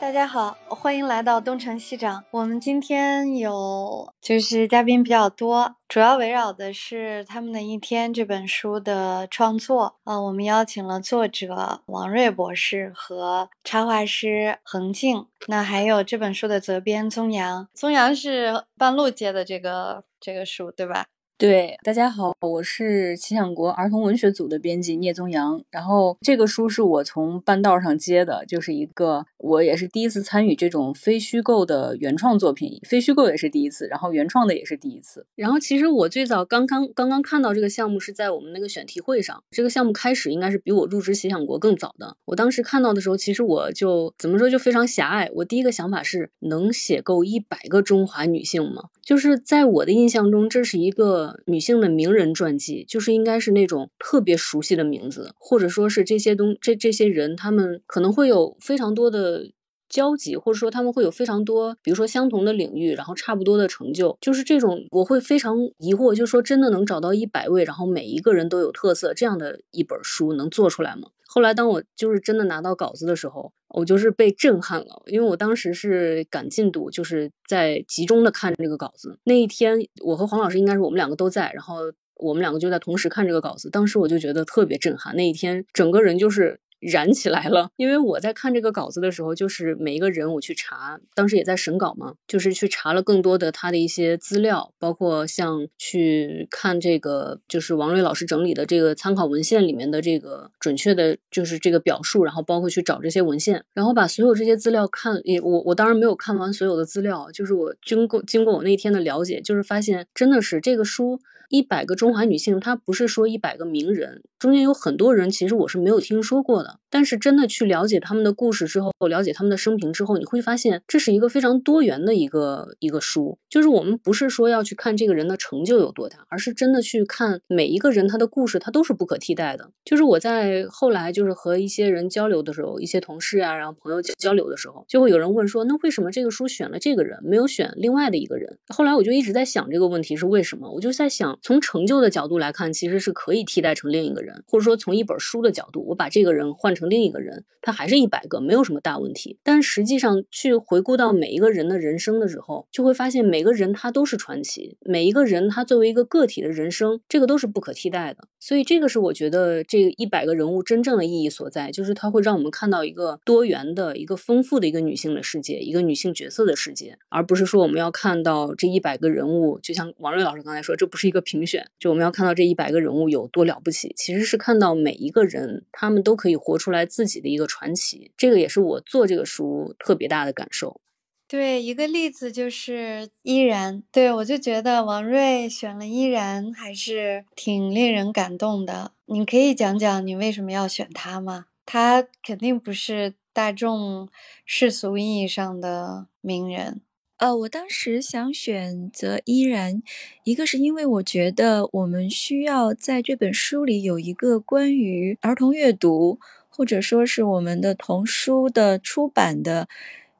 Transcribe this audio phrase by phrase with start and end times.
[0.00, 2.24] 大家好，欢迎来到东城西长。
[2.30, 9.96] 我们今天有就是嘉宾比较多，主要围绕的是他们的一天这本书的创作。
[10.04, 17.68] 呃，我们邀请了作者王瑞博士和插画师恒静，那还有这本书的责编宗阳。
[17.74, 21.06] 宗阳是半路接的这个这个书，对吧？
[21.38, 25.62] 对，大家好，我是奇想国儿童文学组的编辑聂宗阳。
[25.70, 35.28] 然后这个书是我从半道上接的，就是一个我也是第一次参与这种非虚构的原创作品，非虚构也是第一次，然后原创的也是第一次。
[35.36, 42.16] 然后其实我最早刚刚刚刚看到这个项目是在我们那个选题会上，这个项目开始应该是比我入职奇想国更早的。
[42.24, 45.30] 我当时看到的时候，其实我就怎么说就非常狭隘。
[45.36, 48.86] 我第一个想法是能写够一百个中华女性吗？
[49.04, 51.27] 就是在我的印象中，这是一个。
[51.46, 59.50] 女性的名人传记，就是应该是那种特别熟悉的名字，或者说是这些东这这些人，他们可能会有非常多的
[59.88, 71.08] 交集，或者说他们会有非常多，比如说相同的领域，然后差不多的成就，就是这种我会非常疑惑，就是说真的能找到一百位，然后每一个人都有特色这样的一本书能做出来吗？
[71.30, 79.18] 后来当我就是真的拿到稿子的时候，我就是被震撼了，因为我当时是赶进度，就是在集中的看这个稿子。
[79.24, 81.76] 那一天，我和黄老师应该是我们两个都在，然后
[82.16, 83.68] 我们两个就在同时看这个稿子。
[83.68, 86.58] 当时我就觉得特别震撼，那一天整个人就是。
[86.80, 111.20] 燃起来了，因为我在看这个稿子的时候，就是每一个人我去查，当时也在审稿嘛，就是去查了更多的他的一些资料，包括像去看这个，就是王瑞老师整理的这个参考文献里面的这个准确的，就是这个表述，然后包括去找这些文献，然后把所有这些资料看，也我我当然没有看完所有的资料，就是我经过经过我那天的了解，就是发现真的是这个书。
[111.50, 116.78] 一百个中华女性，她不是说一百个名人，中间有很多人，其实我是没有听说过的。
[116.90, 123.38] 但是真的去了解他们的故事之后，了解他们的生平之后，你会发现这是一个非常多元的一个一个书。
[123.50, 129.70] 就是我们不是说要去看这个人的成就有多大，而是真的去看每一个人他的故事，他都是不可替代的。
[129.84, 138.58] 就是我在后来就是和一些人交流的时候，一些同事啊，然后朋友交流的时候，就会有人问说，那为什么这个书选了这个人，没有选另外的一个人？
[138.68, 141.38] 后来我就一直在想这个问题是为什么，我就在想。
[141.42, 149.38] 从成就的角度来看，其实是可以替代成另一个人，或者说从一本书的角度，我把这个人换成另一个人，他还是一百个，没有什么大问题。
[149.42, 158.28] 但实际上去回顾到每一个人的人生的时候，就会发现每个人他都是传奇，每一个人他作为一个个体的人生，这个都是不可替代的。
[158.40, 180.80] 所以这个是我觉得这一百个人物真正的意义所在，就是它会让我们看到一个多元的一个丰富的一个女性的世界，一个女性角色的世界，而不是说我们要看到这一百个人物，就像王瑞老师刚才说，这不是一个评选，就我们要看到这一百个人物有多了不起，其实实是看到每一个人他们都可以活出来自己的一个传奇，这个也是我做这个书特别大的感受。
[181.26, 188.92] 对，一个例子就是依然，对我就觉得王瑞选了依然还是挺令人感动的。
[189.04, 191.46] 你可以讲讲你为什么要选他吗？
[191.66, 194.08] 他肯定不是大众
[194.46, 196.80] 世俗意义上的名人。
[197.18, 199.82] 呃，我当时想选择依然，
[200.22, 209.68] 一个是因为我觉得我们需要在这本书里有一个关于儿童阅读，或者说是我们的童书的出版的。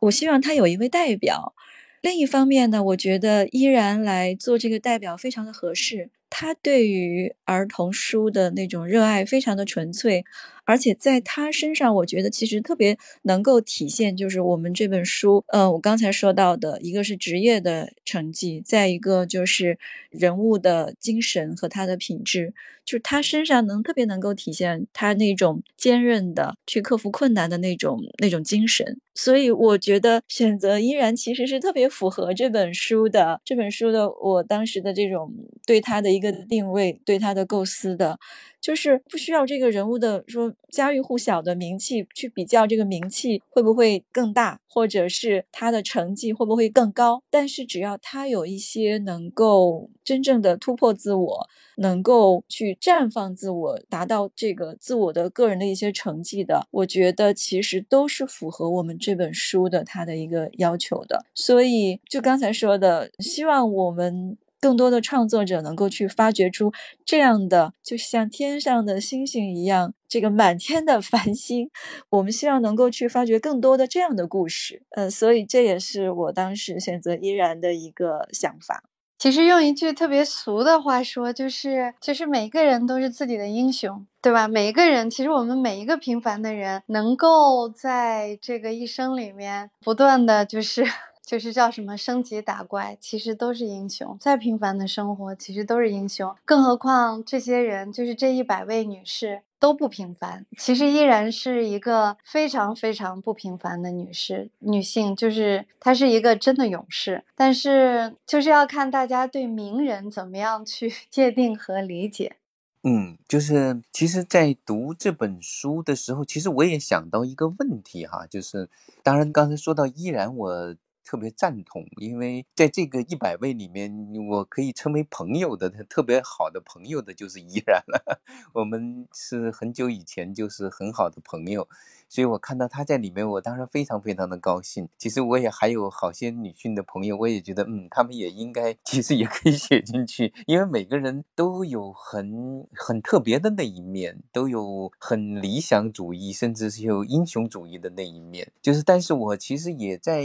[0.00, 1.54] 我希望他有一位代表，
[2.00, 6.10] 另一方面呢，我觉得依然来做这个代表非常的合适。
[6.30, 10.24] 他对于儿童书的那种热爱非常的纯粹。
[10.64, 19.78] 而且在他身上，我觉得其实特别能够体现，就是我们这本书，呃，我刚才说到的一个是职业的成绩，再一个就是
[20.10, 22.52] 人物的精神和他的品质，
[22.84, 29.00] 就是他身上能特别能够体现他那种坚韧的去克服困难的那种那种精神。
[29.14, 35.34] 所以我觉得选择依然其实是特别符合这本书的这本书的我当时的这种
[35.66, 38.18] 对他的一个定位，对他的构思的。
[38.60, 47.22] 就是不需要这个人物的说家喻户晓的名气去比较这个名气会不会更大，或者是他的成绩会不会更高。
[47.30, 61.24] 但是只要他有一些能够真正的突破自我，能够去绽放自我，达到这个自我的个人的一些成绩的，我觉得其实都是符合我们这本书的他的一个要求的。
[61.32, 64.36] 所以就刚才说的，希望我们。
[64.60, 66.72] 更多的创作者能够去发掘出
[67.04, 71.70] 这样的，就像天上的星星一样，这个满天的繁星。
[72.10, 74.82] 我们希望能够去发掘更多的这样的故事。
[74.90, 78.82] 呃，所以这也是我当时选择依然的一个想法。
[79.18, 84.46] 其实用一句特别俗的话说，就是就是每一个人都是自己的英雄，对吧？
[84.46, 90.84] 每一个人，其实我们每一个平凡的人，能够在这个一生里面不断的就是
[91.28, 94.16] 就是叫什么升级打怪，其实都是英雄。
[94.18, 96.34] 再平凡的生活，其实都是英雄。
[96.46, 99.42] 更何况这些人，就是这一百位女士。
[99.60, 107.24] 都不平凡，其实依然是一个非常非常不平凡的女士，女性，就是她是一个真的勇士。
[107.34, 112.36] 但是就是要看大家对名人怎么样去 界定和理解。
[112.84, 118.70] 嗯，就是其实，在读这本书的时候，其实我也想到一个问题哈，就是
[119.02, 120.76] 当然刚才说到依然我。
[121.08, 123.90] 特别赞同，因为在这个一百位里面，
[124.28, 128.20] 我可以称为朋友的、 特别好的朋友的，就是依然了。
[128.52, 131.66] 我们是很久以前就是很好的朋友。
[132.08, 134.88] 所以我看到他在里面，我当时非常非常的高兴。
[134.96, 148.50] 其实我也还有好些女性的朋友，我也觉得，嗯，他们也应该，其实也可以写进去，因为每个人都有很很特别的那一面，都有很理想主义，甚至是有英雄主义的那一面。
[148.62, 150.24] 就是，但是我其实也在。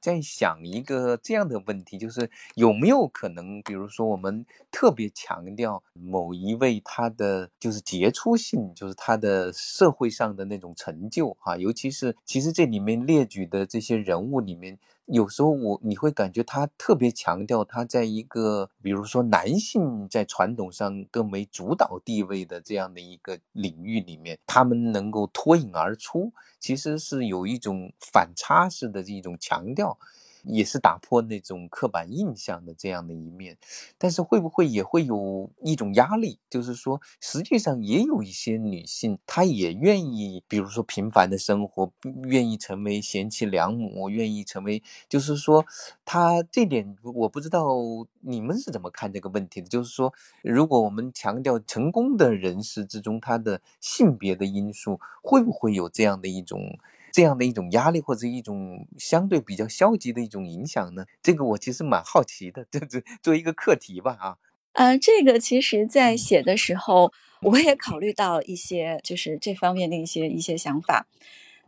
[0.00, 14.78] 在想一个这样的问题，就是有没有可能，比如说我们特别强调某一位他的就是杰出性，就是他的社会上的那种成就啊，尤其是其实这里面列举的这些人物里面。
[15.12, 29.98] 有时候我你会感觉他特别强调他在一个比如说男性在传统上更为主导地位的这样的一个领域里面，他们能够脱颖而出，其实是有一种反差式的这种强调。
[30.44, 33.56] 也是打破那种刻板印象的这样的一面，
[33.98, 36.38] 但是会不会也会有一种压力？
[36.48, 41.92] 就是说，实际上也有一些女性，她也愿意，比如说平凡的生活，
[42.24, 45.64] 愿意成为贤妻良母，愿意成为，就是说，
[46.04, 47.68] 她这点我不知道
[48.20, 49.68] 你们是怎么看这个问题的？
[49.68, 50.12] 就是说，
[50.42, 56.78] 如果我们强调成功的人士之中，他的性别的因素，会不会有这样的一种？
[57.12, 61.04] 这样的一种压力或者一种相对比较消极的一种影响呢？
[61.22, 64.36] 这个我其实蛮好奇的， 这这作为一个课题吧，啊，
[64.72, 67.12] 呃，这个其实在写的时候，
[67.42, 71.06] 我也考虑到一些就是这方面的一些一些想法。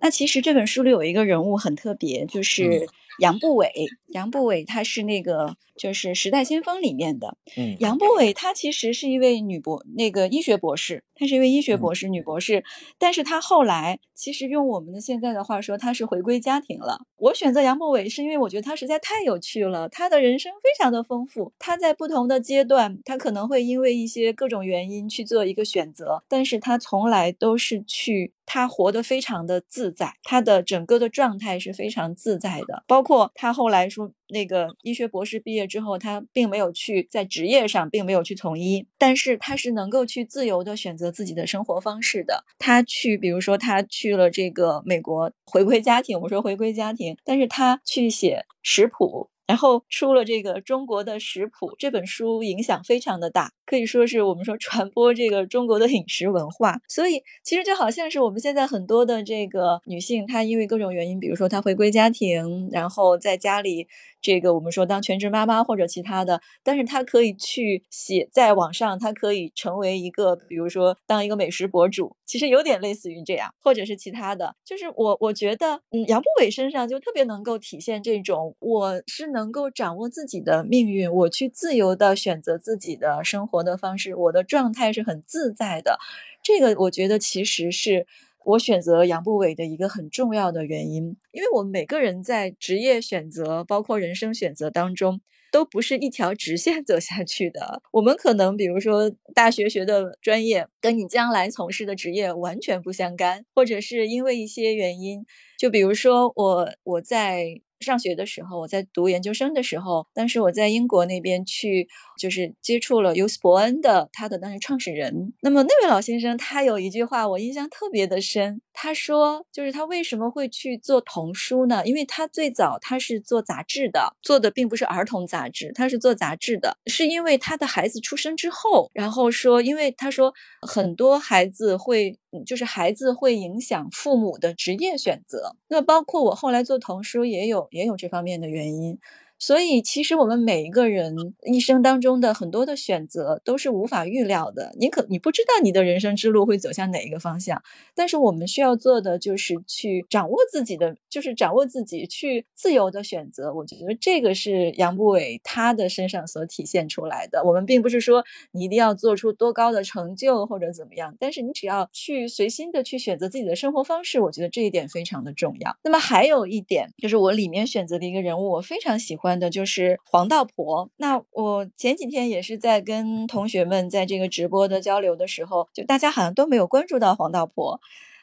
[0.00, 3.73] 那其实这本书里有一个人物很特别，就是杨步伟。
[4.09, 7.38] 杨步伟他是那个就是《时代先锋》里面的。
[7.56, 12.62] 嗯，杨步伟她其实是一位女博，那个医学博士，她是一位医学博士，女博士。
[12.99, 17.06] 但是她后来其实用我们的现在的话说，她是回归家庭了。
[17.17, 21.55] 我选择杨步伟是因为我觉得她实在太有趣了，她的人生非常的丰富。
[21.58, 28.35] 她在不同的阶段，她可能会因为一些各种原因去做一个选择，但是她从来都是去。
[28.44, 32.82] 他活得非常的自在，他的整个的状态是非常自在的。
[32.87, 42.45] 包包括他后来说，那个医学博士毕业之后，他并没有去在职业上并没有去从医，但是他是能够去自由的选择自己的生活方式的。
[42.61, 49.29] 他去，比如说他去了这个美国回归家庭，我说回归家庭，但是他去写食谱。
[49.47, 56.81] 然后出了这个中国的食谱这本书，影响非常的大，可以说是我们说传播这个中国的饮食文化。
[56.89, 63.89] 所以其实就好像是我们现在很多的这个女性，她因为各种原因，比如说她回归家庭，然后在家里。
[64.22, 74.55] 这个我们说当全职妈妈或者其他的，但是她可以去写在网上，她可以成为一个，比如说当一个美食博主，其实有点类似于这样，或者是其他的。
[74.64, 85.98] 就是我我觉得，嗯，杨步伟身上就特别能够体现这种，我是能够掌握自己的命运，我去自由的选择自己的生活的方式，我的状态是很自在的。
[86.43, 88.06] 这个我觉得其实是。
[88.44, 95.20] 我选择杨步伟的一个很重要的原因，因为我们每个人在职业选择，包括人生选择当中，
[95.51, 97.82] 都不是一条直线 走下去的。
[97.93, 105.25] 我们可能，比如说大学学的专业，跟你将来从事的职业完全不相干，或者是因为一些原因，
[105.58, 107.61] 就比如说我我在。
[107.82, 115.34] 上学的时候，我在读研究生的时候，当时我在英国那边去，就是接触了尤斯伯恩的他的当时创始人。
[115.41, 121.84] 那么那位老先生他有一句话我印象特别的深，他说就是他为什么会去做童书呢？
[121.84, 132.19] 因为他最早他是做杂志的，做的并不是儿童杂志，他是做杂志的，是因为他的孩子出生之后，然后说，因为他说很多孩子会。
[132.46, 138.98] 就是孩子会影响父母的职业选择，那包括我后来做童书也有也有这方面的原因。
[139.44, 144.72] 所以，其实我们每一个人一生当中的很多的选择都是无法预料的。
[144.79, 147.61] 你可你不知道你的人生之路会走向哪一个方向，
[147.93, 153.53] 但是我们需要做的就是去掌握自己的，就是掌握自己去自由的选择。
[153.53, 157.43] 我觉得这个是杨步伟他的身上所体现出来的。
[157.43, 165.77] 我们并不是说你一定要做出多高的成就或者怎么样，但是你只要去随心的去选择自己的生活方式，我觉得这一点非常的重要。
[165.82, 169.31] 那么还有一点就是我里面选择的一个人物，我非常喜欢。
[169.39, 170.91] 的就是黄道婆。
[170.96, 177.81] 那我前几天也是在跟同学们在这个直播的交流的时候，就大家好像都没有关注到黄道婆。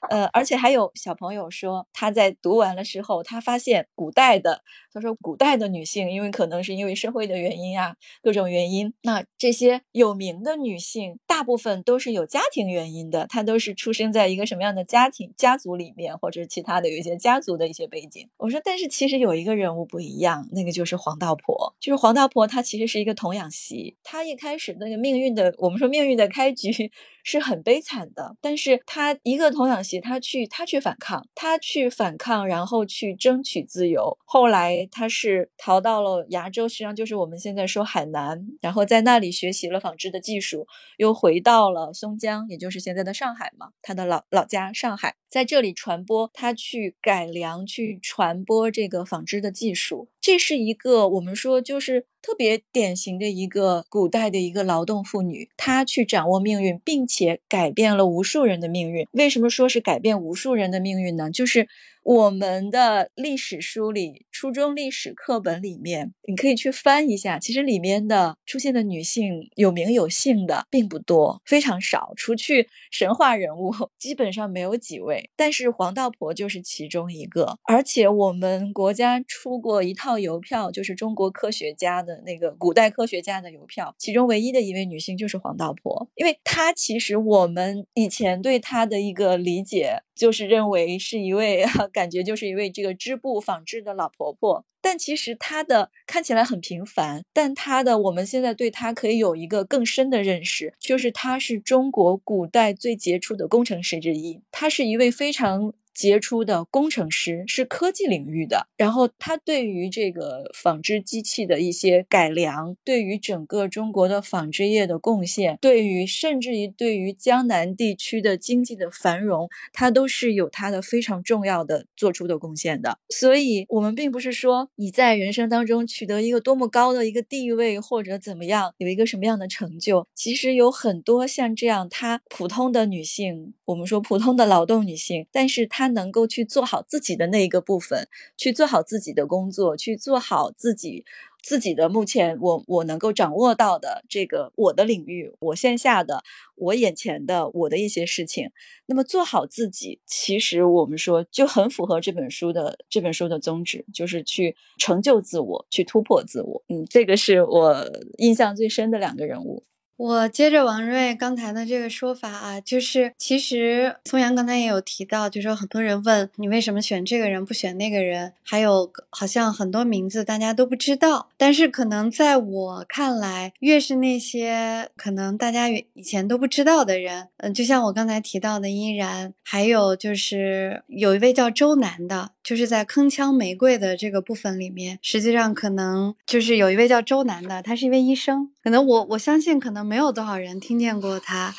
[0.09, 4.61] 呃，而且还有小朋友说，他在读完了之后，他发现古代的，
[4.93, 18.27] 他说古代的女性，因为可能是因为社会的原因啊，各种原因，那这些有名的女性，大部分都是有家庭原因的，她都是出生在一个什么样的家庭家族里面，或者其他的有一些家族的一些背景。
[18.38, 26.91] 我说，但是其实有一个人物不一样，那个就是黄道婆，就是黄道婆，她其实是一个童养媳，她一开始那个命运的，我们说命运的开局。
[27.22, 34.17] 是很悲惨的，但是他一个童养媳，他去他去反抗，他去反抗，然后去争取自由。
[34.25, 40.67] 后来他是逃到了崖州，实际上就是我们现在说海南，然后在那里学习了纺织的技术，
[40.98, 50.09] 又回到了松江，也就是现在的上海嘛，他的老老家上海，在这里传播，他去改良，去传播这个纺织的技术。
[50.21, 59.07] 这是一个我们说就是特别典型的一个古代的一个劳动妇女，她去掌握命运，并且改变了无数人的命运。
[59.11, 61.29] 为什么说是改变无数人的命运呢？
[61.31, 61.67] 就是。
[62.01, 67.38] 我们的历史书里，初中历史课本里面，你可以去翻一下。
[67.38, 72.13] 其实里面的出现的女性有名有姓的并不多，非常少。
[72.15, 75.29] 除去神话人物， 基本上没有几位。
[75.35, 77.59] 但是黄道婆就是其中一个。
[77.65, 90.01] 而且我们国家出过一套邮票，就是中国科学家的那个古代科学家的邮票，其中唯一的一位女性就是黄道婆，因为她其实我们以前对她的一个理解。
[90.19, 91.63] 就是认为是一位，
[91.93, 105.73] 感觉就是一位这个织布纺织的老婆婆，但其实她的看起来很平凡，但她的我们现在对她可以有一个更深的认识，就是她是中国古代最杰出的工程师之一，她是一位非常。
[105.99, 122.97] 杰出的工程师是科技领域的，然后他对于这个纺织机器的一些改良，对于整个中国的纺织业的贡献，对于甚至于对于江南地区的经济的繁荣，他都是有他的非常重要的做出的贡献的。
[123.09, 135.88] 所以，我们并不是说你在人生当中取得一个多么高的一个地位或者怎么样，有一个什么样的成就，其实有很多像这样，她普通的女性，我们说普通的劳动女性，但是她。
[135.93, 141.05] 能够去做好自己的那一个部分，去做好自己的工作，去做好自己
[141.41, 146.24] 自己的目前我我能够掌握到的这个我的领域，我线下的
[146.55, 148.51] 我眼前的我的一些事情。
[148.88, 156.63] 那么做好自己，其实我们说就很符合这本书的这本书的宗旨，就是去成就自我，去突破自我。
[156.67, 157.86] 嗯，这个是我
[158.17, 159.63] 印象最深的两个人物。
[159.99, 182.31] 我接着王瑞刚才的这个说法啊，就是其实松阳刚才也有提到，就说很多人问你为什么选这个人不选那个人，还有好像很多名字大家都不知道，但是可能在我看来，越是那些可能大家以前都不知道的人，嗯，就像我刚才提到的依然，还有就是有一位叫周南的。
[182.41, 188.49] 就是在铿锵玫瑰的这个部分里面，实际上可能就是有一位叫周南的，他是一位医生。
[188.69, 191.55] 可能我我相信，可能没有多少人听见过他。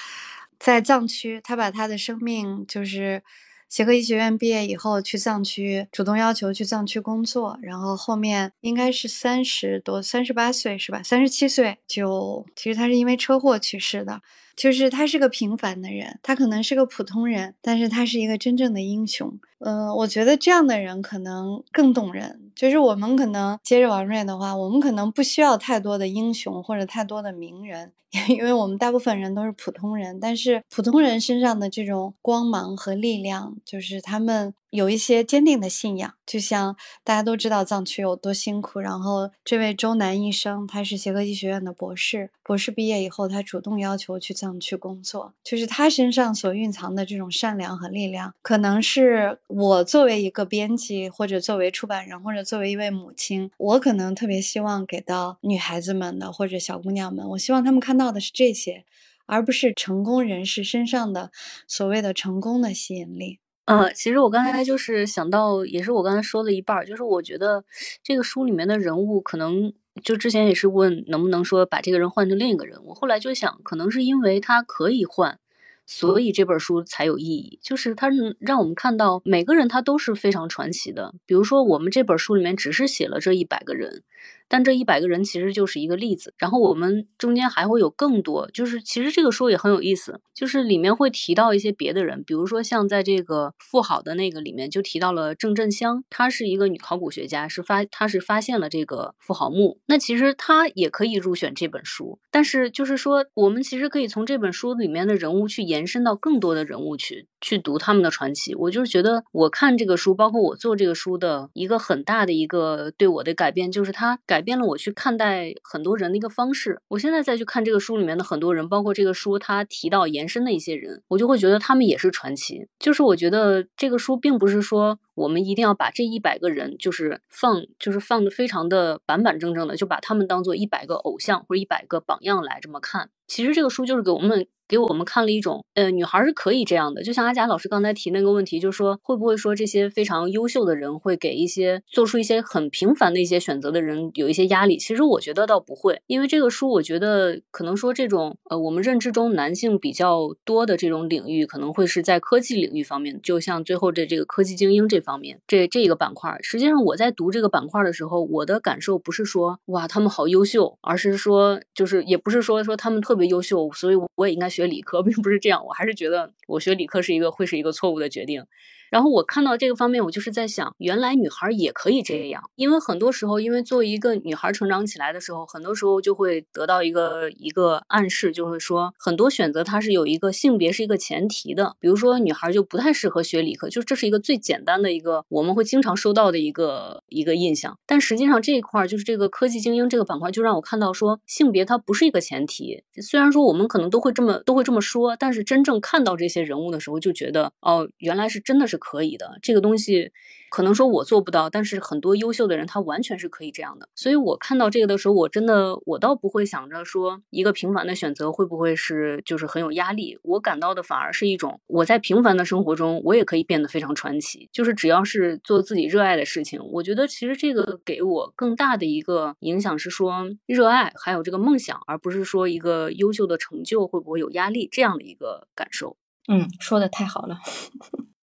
[0.61, 3.25] 在藏区，他把他的生命，就是
[3.69, 11.02] 协和医学院毕业以后去藏区，主动要求去藏区工作，然后后面应该是三十多，三十八岁是吧？
[11.02, 14.23] 三十七岁就其实他是因为车祸去世的。
[14.61, 19.33] 就是他是个平凡的人，他可能是个普通人，但是他是一个真正的英雄。
[19.61, 22.52] 嗯，我觉得这样的人可能更动人。
[22.55, 27.90] 就是我们可能接着王瑞的话，我们可能不需要太多的英雄或者太多的名人，
[28.29, 30.21] 因为我们大部分人都是普通人。
[30.21, 34.52] 但是普通人身上的这种光芒和力量，就是他们。
[34.71, 38.79] 有一些坚定的信仰，就像大家都知道藏区有多辛苦。
[38.79, 45.35] 然后这位周南医生，他是协和医学院的博士，博士毕业以后，他主动要求去藏区工作。
[45.43, 58.85] 就是他身上所蕴藏的这种善良和力量，可能是我作为一个编辑，或者作为出版人，或者作为一位母亲，我可能特别希望给到女孩子们的，或者小姑娘们，我希望她们看到的是这些，
[59.27, 61.33] 而不是成功人士身上的
[61.67, 63.41] 所谓的成功的吸引力。
[63.67, 67.64] 呃，其实我刚才就是想到，也是我刚才说的一半儿，就是我觉得
[68.02, 75.38] 这个书里面的人物可能就之前也是问能不能说把这个人换成另一个人，我后来就想，可能是因为他可以换。
[75.87, 81.12] 所以这本书才有意义，就是它让我们看到每个人他都是非常传奇的。
[81.26, 84.05] 比如说，我们这本书里面只是写了这一百个人。
[84.50, 114.39] 但这一百个人其实就是一个例子，然后我们中间还会有更多，就是其实这个书也很有意思，就是里面会提到一些别的人，比如说像在这个富豪的那个里面就提到了郑振香，她是一个女考古学家，是发她是发现了这个富豪墓，那其实她也可以入选这本书，但是就是说我们其实可以从这本书里面的人物去延伸到更多的人物去去读他们的传奇，我就是觉得我看这个书，包括我做这个书的一个很大的一个对我的改变，就是它改。
[114.40, 116.80] 改变了我去看待很多人的一个方式。
[116.88, 122.66] 我现在再去看这个书里面的很多人，包括这个书他提到延伸的一些人，我就会觉得他们也是传奇。
[122.78, 133.11] 就是我觉得这个书并不是说我们一定要把这一百个人就是放，就是放的非常的板板正正的，就把他们当做一百个偶像或者一百个榜样来这么看。
[133.26, 134.47] 其实这个书就是给我们。
[134.71, 144.76] 给我们看了一种，呃，女孩是可以这样的，就像阿贾老师刚才提那个问题，就是说会不会说这些非常优秀的人会给一些做出一些很平凡的一些选择的人有一些压力？
[144.76, 156.38] 其实我觉得倒不会，因为这个书我觉得可能说这种，呃，我们认知中男性比较多的这种领域，可能会是在科技领域方面，就像最后的这个科技精英这方方面，这这个板块。
[156.43, 164.49] 实际上我在读这个板块的时候，我的感受不是说哇他们好优秀，而是说就是也不是说说他们特别优秀，所以我也应该。
[164.50, 168.45] 学理科并不是这样，我还是觉得我学理科是一个会是一个错误的决定。
[168.90, 172.42] 然后我看到这个方面，我就是在想，原来女孩也可以这样。
[172.56, 181.76] 因为很多时候，因为作为一个女孩成长起来的时候，很多时候就会得到一个一个暗示，就会说很多选择它是有一个性别是一个前提的。
[181.78, 187.78] 比如说，女孩就不太适合学理科，就这是一个最简单的一个我们会经常收到的一个一个印象。
[187.87, 192.82] 但实际上这一块就是这个科技精英这个板块，就让我看到说性别它不是一个前提。
[193.00, 198.80] 虽然说我们可能都会这么都会这么说，但是真正看到这些人物的时候，就觉得哦，原来是真的是。
[198.81, 200.11] 可以的，这个东西
[200.51, 203.88] 可能说我做不到，但是很多优秀的人他完全是可以这样的。
[203.95, 210.19] 所以我看到这个的时候，我真的我倒不会想着说一个平凡的选择会不会是就是很有压力。
[210.23, 214.49] 我感到的反而是一种我在平凡的生活中我也可以变得非常传奇。
[214.53, 225.97] 就是只要是做自己热爱的事情，我觉得其实这个给我更大的一个影响是说热爱还有这个梦想，而不是说一个优秀的成就会不会有压力这样的一个感受。
[226.29, 227.38] 嗯，说的太好了。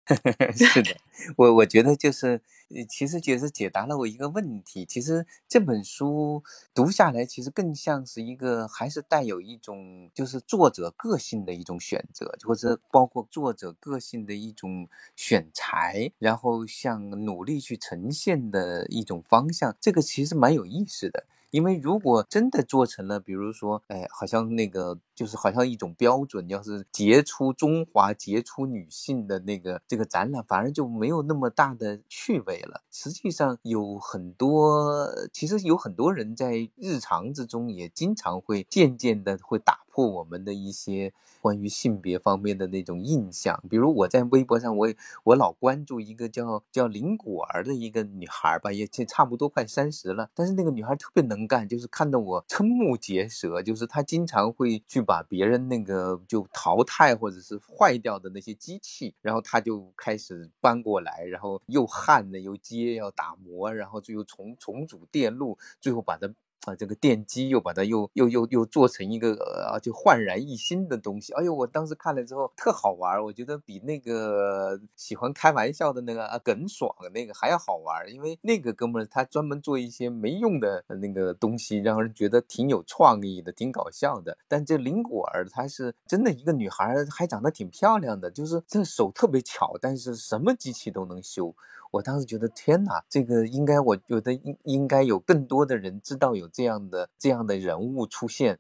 [0.56, 0.96] 是的，
[1.38, 2.42] 我我觉得就是，
[2.90, 4.86] 其实就是解答了我一个问题。
[4.86, 6.44] 其实这本书
[6.74, 19.76] 读下来，其实更像是一个，还是带有一种就是作者个性的一种选择，或者包括作者个性的一种选材，然后向努力去呈现的一种方向。
[19.80, 21.26] 这个其实蛮有意思的。
[21.52, 32.84] 因为如果真的做成了，比如说，哎，好像那个就是好像一种标准，要是杰出中华杰出女性的那个这个展览，反而就没有那么大的趣味了。
[32.90, 41.12] 实际上有很多，其实有很多人在日常之中也经常会渐渐的会打破我们的一些。
[41.42, 44.90] 关于性别方面的那种印象，比如我在微博上，我
[45.24, 66.32] 我老关注一个叫叫林果儿的一个女孩吧，也差不多快三十了，但是那个女孩特别能干，就是看得我瞠目结舌，就是她经常会去把别人那个就淘汰或者是坏掉的那些机器，然后他就开始搬过来，然后又焊的又接要打磨，然后最后重重组电路，最后把它。
[66.66, 69.34] 啊，这个电机又把它又又又又做成一个
[69.72, 71.32] 呃，就焕然一新的东西。
[71.34, 84.38] 哎呦，我当时看了之后特好玩，我觉得比那个喜欢开玩笑的那个啊耿爽的那个还要好玩，因为那个哥们儿他专门做一些没用的那个东西，让人觉得挺有创意的，挺搞笑的。
[84.50, 91.56] 但这林果儿她是真的一个女孩，还长得挺漂亮的，就是这手特别巧，但是什么机器都能修。
[91.92, 98.60] 我当时觉得天哪，这个应该我觉得应应该有更多的人知道有这样的这样的人物出现，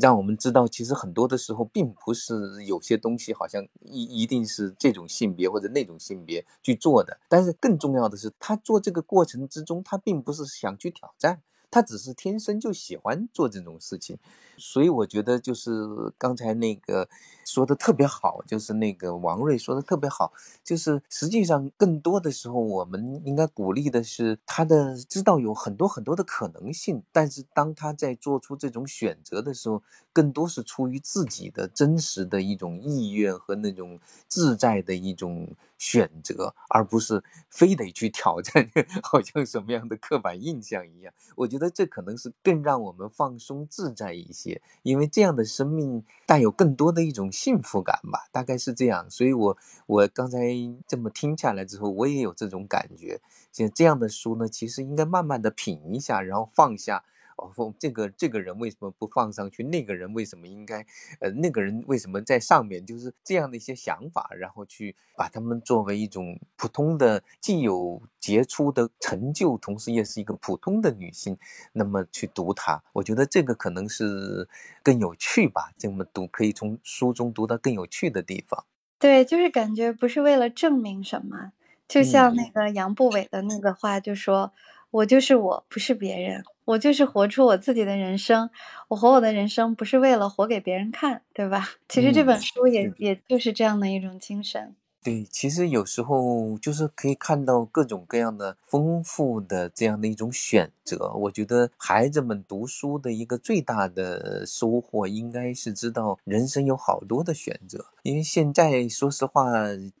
[0.00, 11.42] 让我们知道其实很多的时候并不是有些东西好像一一定是这种性别或者那种性别去做的，但是更重要的是他做这个过程之中，他并不是想去挑战。
[11.70, 14.18] 他只是天生就喜欢做这种事情，
[14.56, 15.70] 所以我觉得就是
[16.16, 17.08] 刚才那个
[17.44, 20.32] 说的特别好，就是那个王瑞说的特别好，
[20.64, 29.82] 就是实际上更多的时候我们应该鼓励的是他的知道有很多很多的可能性，但是当他在做出这种选择的时候。
[30.18, 38.68] 更多是出于自己的真实的一种意愿和那种自在的一种选择，而不是非得去挑战，
[39.00, 41.14] 好像什么样的刻板印象一样。
[41.36, 49.08] 我觉得这可能是更让我们放松自在一些，因为这样的生命带有更多的一种幸福感吧，大概是这样。
[49.08, 50.40] 所以我我刚才
[50.88, 53.20] 这么听下来之后，我也有这种感觉。
[53.52, 57.04] 像这样的书呢，其实应该慢慢的品一下，然后放下。
[57.38, 59.62] 哦，这个这个人为什么不放上去？
[59.62, 60.84] 那个人为什么应该？
[61.20, 62.84] 呃，那个人为什么在上面？
[62.84, 71.38] 就是这样的一些想法，然后去把他们作为一种普通的、既有杰出的成就，同时也是一个普通的女性，
[71.72, 74.48] 那么去读它，我觉得这个可能是
[74.82, 75.72] 更有趣吧。
[75.78, 78.64] 这么读，可以从书中读到更有趣的地方。
[78.98, 81.52] 对，就是感觉不是为了证明什么，
[81.86, 84.52] 就像那个杨步伟的那个话，就说。
[84.90, 86.42] 我就是我，不是别人。
[86.68, 88.50] 我就是活出我自己的人生。
[88.88, 91.66] 我活我的人生，不是为了活给别人看，对吧？
[91.88, 94.74] 其实这本书也也就是这样的一种精神。
[95.02, 101.10] 对，其实有时候就是可以看到各种各样的丰富的这样的一种选择。
[101.14, 107.86] 我觉得孩子们读书的一个最大的收获，应该是知道人生有好多的选择。
[108.08, 109.52] 因为现在说实话，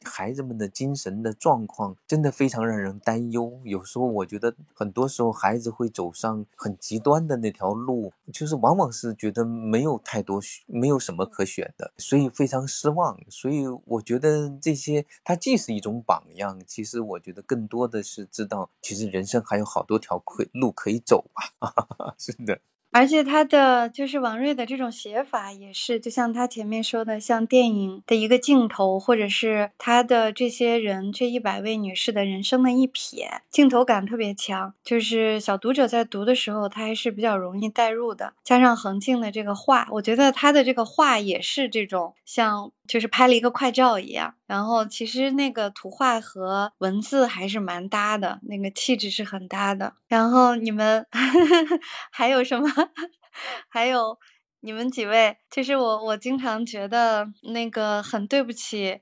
[0.02, 3.60] 孩子们的精神的状况真的非常让人担忧。
[3.64, 13.20] 有时候我觉得，很多时候孩子会走上很极端的那条路，就是往往是觉得没有太多，没有什么可选的，所以非常失望。
[13.28, 20.16] 所以我觉得这些，它既是一种榜样，其实我觉得更多的是知道，其实人生还有好多条
[20.54, 22.14] 路可以走吧。
[22.16, 22.58] 是的。
[22.90, 34.74] 而且他的就是王瑞的这种写法也是，就像他前面说的，像电影的一个镜头，或者是他的这些人这一百位女士的人生的一瞥，镜头感特别强。
[34.82, 38.32] 就是小读者在读的时候，他还是比较容易代入的。
[38.42, 44.34] 加上恒静的这个画，我觉得他的这个画也是这种像就是拍了一个快照一样。
[44.46, 49.94] 然后其实那个图画和文字还是蛮搭的，那个气质是很搭的。
[50.08, 51.06] 然后你们
[52.10, 52.68] 还有什么？
[53.68, 54.18] 还有
[54.60, 58.98] 你们几位，其实我我经常觉得那个很对不起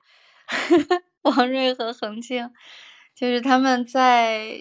[1.23, 2.51] 王瑞和恒庆，
[3.15, 4.61] 就是他们在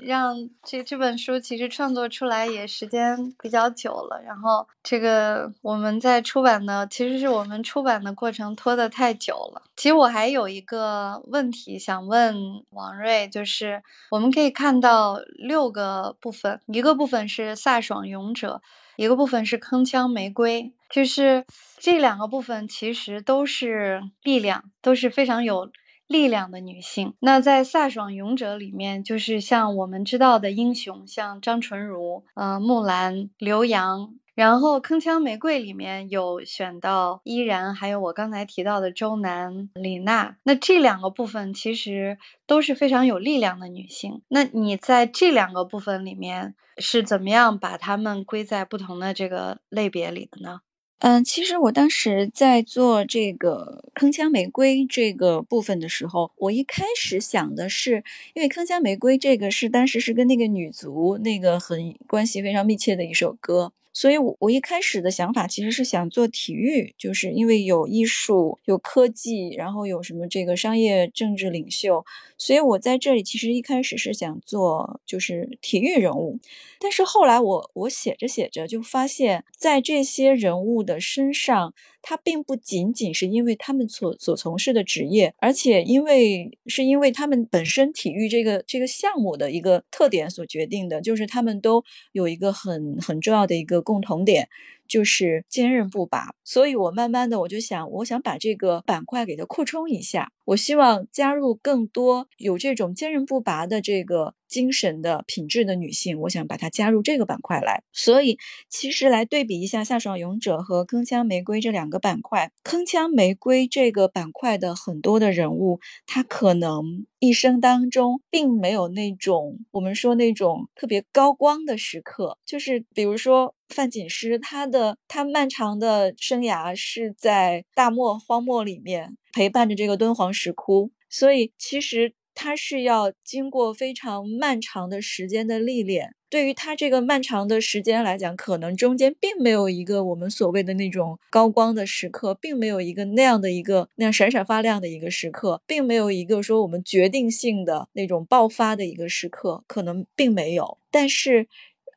[0.00, 9.62] 让这这本书其实创作出来也时间比较久了，然后这个我们在出版的其实是我们出版的过程拖得太久了。
[9.76, 18.62] 其实我还有一个问题想问王瑞，就是我们可以看到六个部分，一个部分是飒爽勇者。
[18.96, 21.46] 一个部分是铿锵玫瑰，就是
[21.78, 25.70] 这两个部分其实都是力量，都是非常有
[26.08, 27.14] 力量的女性。
[27.20, 34.14] 那在飒爽勇者里面，就是像我们知道的英雄，像张纯如、呃木兰、刘洋。
[34.34, 40.36] 然后铿锵玫瑰里面有选到依然，还有我刚才提到的周南、李娜。
[40.44, 44.22] 那这两个部分其实都是非常有力量的女性。
[44.28, 50.60] 那你在这两个部分里面是怎么样把她们归在不同的这个类别里的呢？
[51.00, 58.02] 嗯，其实我当时在做这个铿锵玫瑰这个部分的时候，我一开始想的是，
[58.34, 63.72] 因为铿锵玫瑰这个是当时是跟那个女足那个很关系非常密切的一首歌。
[64.00, 72.04] 所以，我我一开始的想法其实是想做体育，就是因为有艺术、有科技，然后有什么这个商业政治领袖，
[72.38, 76.38] 所以我在这里其实一开始是想做就是体育人物。
[76.78, 91.82] 但是后来我我写着写着就发现，在这些人物的身上，他并不仅仅是因为他们所所从事的职业，而且因为是因为他们本身体育这个这个项目的一个特点所决定的，就是他们都
[92.12, 93.78] 有一个很很重要的一个。
[93.88, 94.50] 共同点
[94.88, 107.82] 就是坚韧不拔，所以我慢慢的我就想，我想把这个板块给它扩充一下，我希望加入更多有这种坚韧不拔的这个精神的品质的女性，我想把它加入这个板块来。
[107.92, 108.38] 所以
[108.70, 123.54] 其实来对比一下飒爽勇者和铿锵玫瑰这两个板块，铿锵玫瑰这个板块的很多的人物，他可能一生当中并没有那种我们说那种特别高光的时刻，就是比如说。
[123.68, 136.14] 范锦诗，他的他漫长的生涯是在大漠荒漠里面陪伴着这个敦煌石窟，所以其实他是要经过非常漫长的时间的历练。
[136.30, 150.78] 对于他这个漫长的时间来讲，可能中间并没有一个我们所谓的那种高光的时刻，并没有一个那样的一个那样闪闪发亮的一个时刻，并没有一个说我们决定性的那种爆发的一个时刻，可能并没有。
[150.90, 151.48] 但是。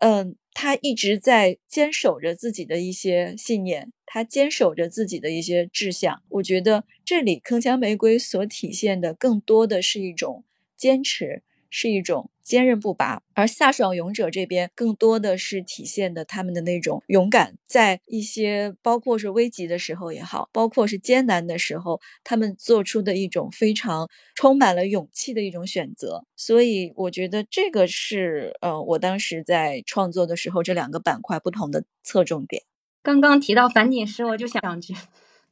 [0.02, 6.24] 嗯，他一直在坚守着自己的一些信念，他坚守着自己的一些志向。
[6.30, 10.44] 我觉得这里铿锵玫瑰所体现的更多的是一种
[10.76, 11.44] 坚持。
[11.74, 26.26] 是一种坚韧不拔，而飒爽勇者这边更多的是体现的他们的那种勇敢，在一些包括是危急的时候也好，包括是艰难的时候，他们做出的一种非常充满了勇气的一种选择。
[26.36, 32.64] 所以我觉得这个是呃，我当时在创作的时候这两个板块不同的侧重点。
[33.04, 34.94] 刚刚提到樊锦诗，我就想两句，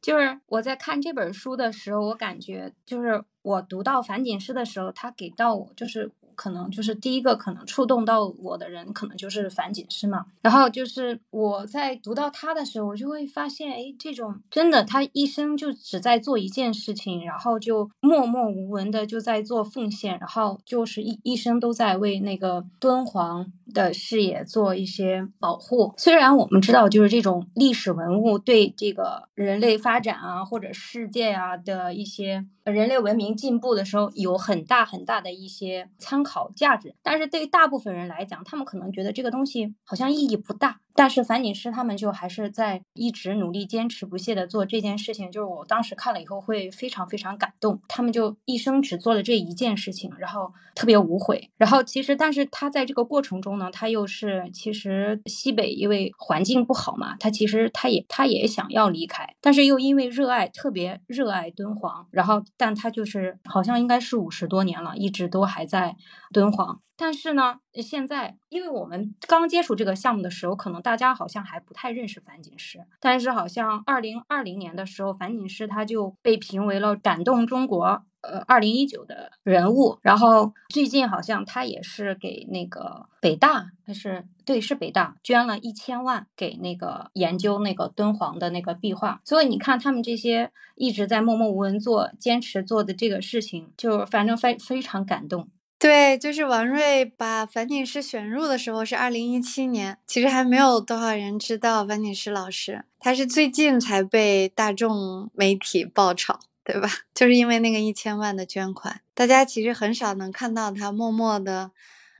[0.00, 3.22] 就是我在看这本书的时候，我感觉就是。
[3.42, 10.24] 我读到樊锦诗的时候，他给到我就是可能就是第一个可能触动到我的人，可能就是樊锦诗嘛。
[10.40, 25.92] 然后就是我在读到他的时候，我就会发现，哎，这种真的他一生就只在做一件事情，然后就默默无闻的就在做奉献，然后就是一一生都在为那个敦煌的事业做一些保护。
[25.98, 32.46] 虽然我们知道，就是这种历史文物对这个人类发展啊，或者世界啊的一些。
[32.70, 40.80] 人类文明进步的时候有很大很大的一些参考价值，但是对于大部分人来讲，他们可能觉得这个东西好像意义不大。
[40.94, 47.80] 但是樊锦诗他们就还是在一直努力、坚持不懈的做这件事情，就是我当时看了以后会非常非常感动。
[47.88, 51.50] 他们就一生只做了这一件事情，然后特别无悔。
[51.56, 65.96] 然后其实，但是他在这个过程中呢，他又是其实西北因为环境不好嘛，他其实他也他也想要离开，但是又因为热爱，特别热爱敦煌，然后但他就是好像应该是五十多年了，一直都还在
[66.32, 66.80] 敦煌。
[66.96, 72.80] 但是呢，现在因为我们刚接触这个项目的时候，可能大家好像还不太认识樊锦诗。
[72.98, 79.98] 但是好像二零二零年的时候，樊锦诗他就被评为了感动中国呃二零一九的人物。
[80.02, 89.20] 然后最近好像他也是给那个北大还是对是北大捐了一千万给那个研究那个敦煌的那个壁画。
[89.24, 95.48] 所以你看他们这些一直在默默无闻做、坚持做的这个事情，就反正非非常感动。
[95.80, 106.90] 对，就是王瑞把樊锦诗选入的时候是二零一七年，其实还没有多少人知道樊锦诗老师，她是最近才被大众媒体爆炒，对吧？
[107.14, 111.70] 就是因为那个一千万的捐款，大家其实很少能看到她默默的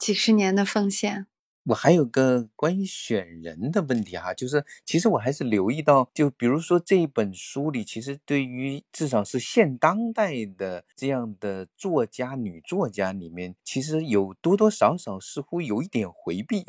[0.00, 1.26] 几十年的奉献。
[1.64, 16.64] 我还有个关于选人的问题哈，就是其实我还是留意到，就比如说这一本书里，其实对于至少是现当代的这样的作家女作家里面，其实有多多少少似乎有一点回避，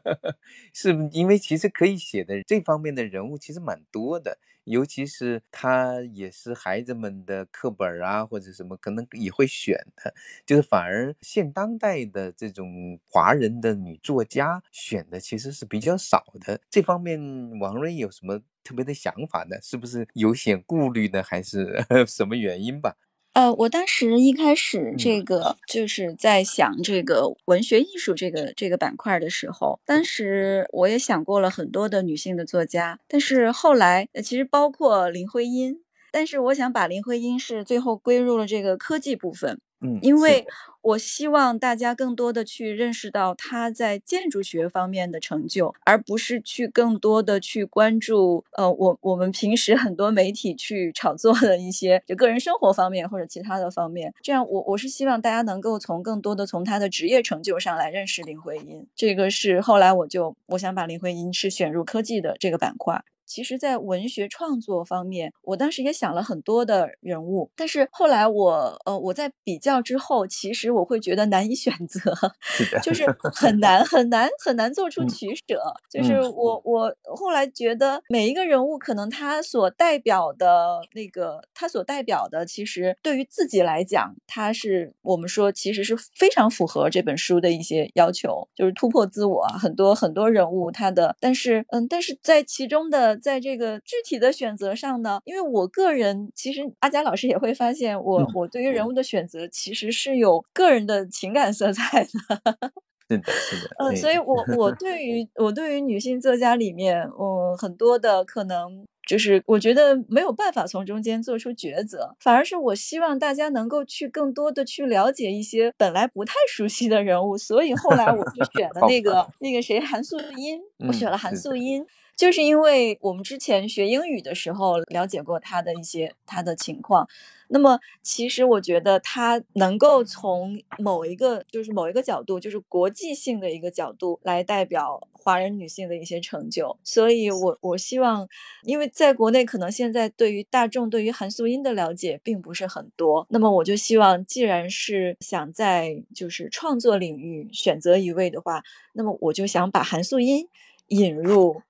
[0.72, 4.38] 是因为其实可以写的这方面的人物其实蛮多的。
[4.64, 10.14] 尤其是他也是孩子们的课本啊，或者什么可能也会选的，
[10.46, 16.60] 就是反而现当代的这种华人的女作家选的其实是比较少的。
[16.70, 17.20] 这方面
[17.60, 19.56] 王瑞有什么特别的想法呢？
[19.62, 21.22] 是不是有些顾虑呢？
[21.22, 22.96] 还是 什么原因吧？
[23.34, 39.58] 呃，我当时一开始这个就是在想这个文学艺术这个这个板块的时候，当时我也想过了很多的女性的作家，但是后来其实包括林徽因，但是我想把林徽因是最后归入了这个科技部分。
[39.82, 40.46] 嗯，因为
[40.80, 54.12] 我希望大家更多的去认识到他在建筑学方面的成就，而不是去更多的去关注，呃，我我们平时很多媒体去炒作的一些就个人生活方面或者其他的方面。
[54.22, 58.86] 这样，我我是希望大家能够从更多的从他的职业成就上来认识林徽因。
[58.96, 63.04] 这个是后来我就我想把林徽因是选入科技的这个板块。
[63.32, 71.98] 其实，在文学创作方面，我当时也想了很多的人物，但是后来我，呃，我在比较之后，其实我会觉得难以选择，
[72.84, 75.58] 就是 很难很难很难做出取舍。
[75.88, 89.46] 就是我我后来觉得每一个人物，可能他所代表的那个，他所代表的，其实对于自己来讲，他是我们说其实是非常符合这本书的一些要求，就是突破自我。
[89.58, 93.21] 很多很多人物，他的，但是嗯，但是在其中的。
[93.22, 102.10] 在这个具体的选择上呢，因为我个人其实阿佳老师也会发现，我我对于人物的选择其实是有个人的情感色彩的。
[103.08, 103.74] 是的，是的。
[103.78, 120.58] 嗯，所以我我对 于我对于女性作家里面，嗯，很多的可能就是我觉得没有办法从中间做出抉择，反而是我希望大家能够去更多的去了解一些本来不太熟悉的人物，所以后来我就选了那个那个谁韩素英，
[120.88, 121.84] 我选了韩素英。
[122.16, 127.08] 就是因为我们之前学英语的时候了解过他的一些他的情况。
[127.48, 136.74] 那么，其实我觉得他能够从某一个，就是某一个角度，就是国际性的一个角度来代表华人女性的一些成就。
[136.82, 138.26] 所以，我我希望，
[138.62, 148.62] 因为在国内可能现在对于大众对于韩素英的了解并不是很多，那么我就希望，既然是想在就是创作领域选择一位的话，
[148.94, 150.48] 那么我就想把韩素英
[150.88, 151.60] 引入。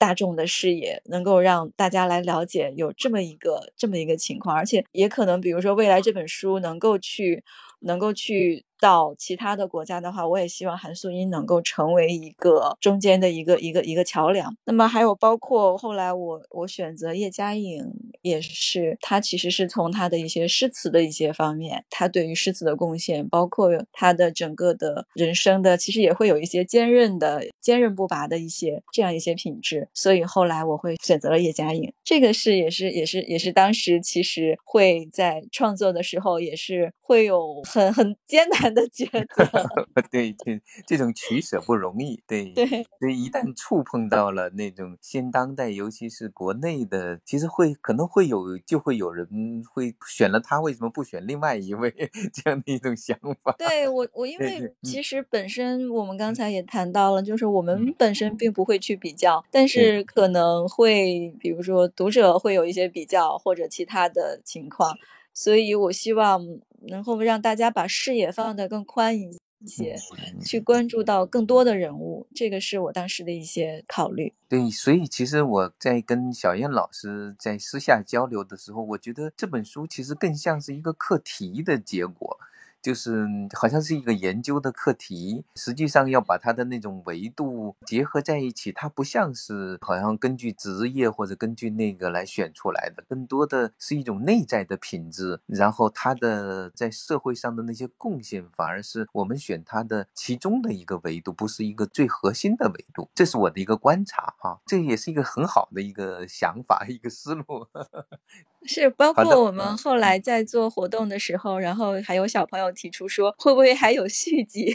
[0.00, 7.44] 大众的视野能够让大家来了解有这么一个这么一个情况，而且也可能，比如说未来这本书能够去
[7.80, 8.64] 能够去。
[8.80, 14.56] 到其他的国家的话，我也希望韩素英能够成为一个中间的一个一个一个桥梁。
[14.64, 17.84] 那么还有包括后来我我选择叶嘉颖，
[18.22, 29.90] 也是他其实是从他的一些诗词的一些方面，他对于诗词的贡献，包括他的整个的人生的，其实也会有一些坚韧的、坚韧不拔的一些这样一些品质。
[29.92, 38.70] 所以后来我会选择了叶嘉颖，这个是也是也是也是当时其实会在创作的时候也是会有很很艰难。
[38.70, 39.04] 的抉
[39.34, 39.44] 择，
[40.12, 42.22] 对对，这种取舍不容易。
[42.26, 42.66] 对对，
[43.00, 49.26] 所以一旦触碰到了那种新当代，尤其是国内的，其实会可能会有，就会有人
[49.72, 51.90] 会选了他，为什么不选另外一位
[52.32, 53.54] 这样的一种想法？
[53.58, 64.94] 对我，我因为其实本身我们刚才也谈到了，就是我们本身并不会去比较，但是可能会，比如说读者会有一些比较或者其他的情况，
[65.40, 66.60] 所以我希望。
[66.88, 69.94] 能够让大家把视野放得更宽一些，
[70.42, 74.32] 去关注到更多的人物，这个是我当时的一些考虑。
[74.48, 82.38] 对，所以其实我在跟小燕老师在私下交流的时候，我觉得这本书其实更像是一个课题的结果。
[82.82, 83.26] 就是
[83.58, 103.08] 好像是一个研究的课题，实际上要把它的那种维度结合在一起，它不像是好像根据职业或者根据那个来选出来的，更多的是一种内在的品质，然后他的在社会上的那些贡献，反而是我们选他的其中的一个维度，不是一个最核心的维度。
[103.14, 107.44] 这是我的一个观察哈，这也是一个很好的一个想法，一个思路。
[108.66, 114.74] 是，包括我们后来在做活动的时候，然后还有小朋友提出说，会不会还有续集？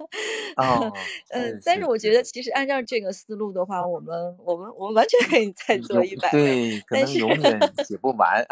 [0.56, 0.92] 哦，
[1.30, 8.44] 嗯，但是我觉得其实按照这个思路的话，我们我们我们完全可以再做一百对，可能永远写不完。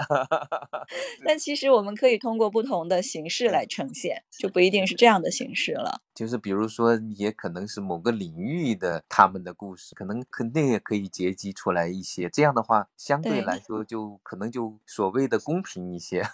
[1.24, 6.00] 但其实我们可以通过不同的形式来呈现，就不一定是这样的形式了。
[6.14, 12.28] 就是比如说，也可能是某个领域的他们的故事，可能肯定也可以结集出来一些。
[12.28, 16.24] 这样的话，相对来说就可能就所谓的公平一些。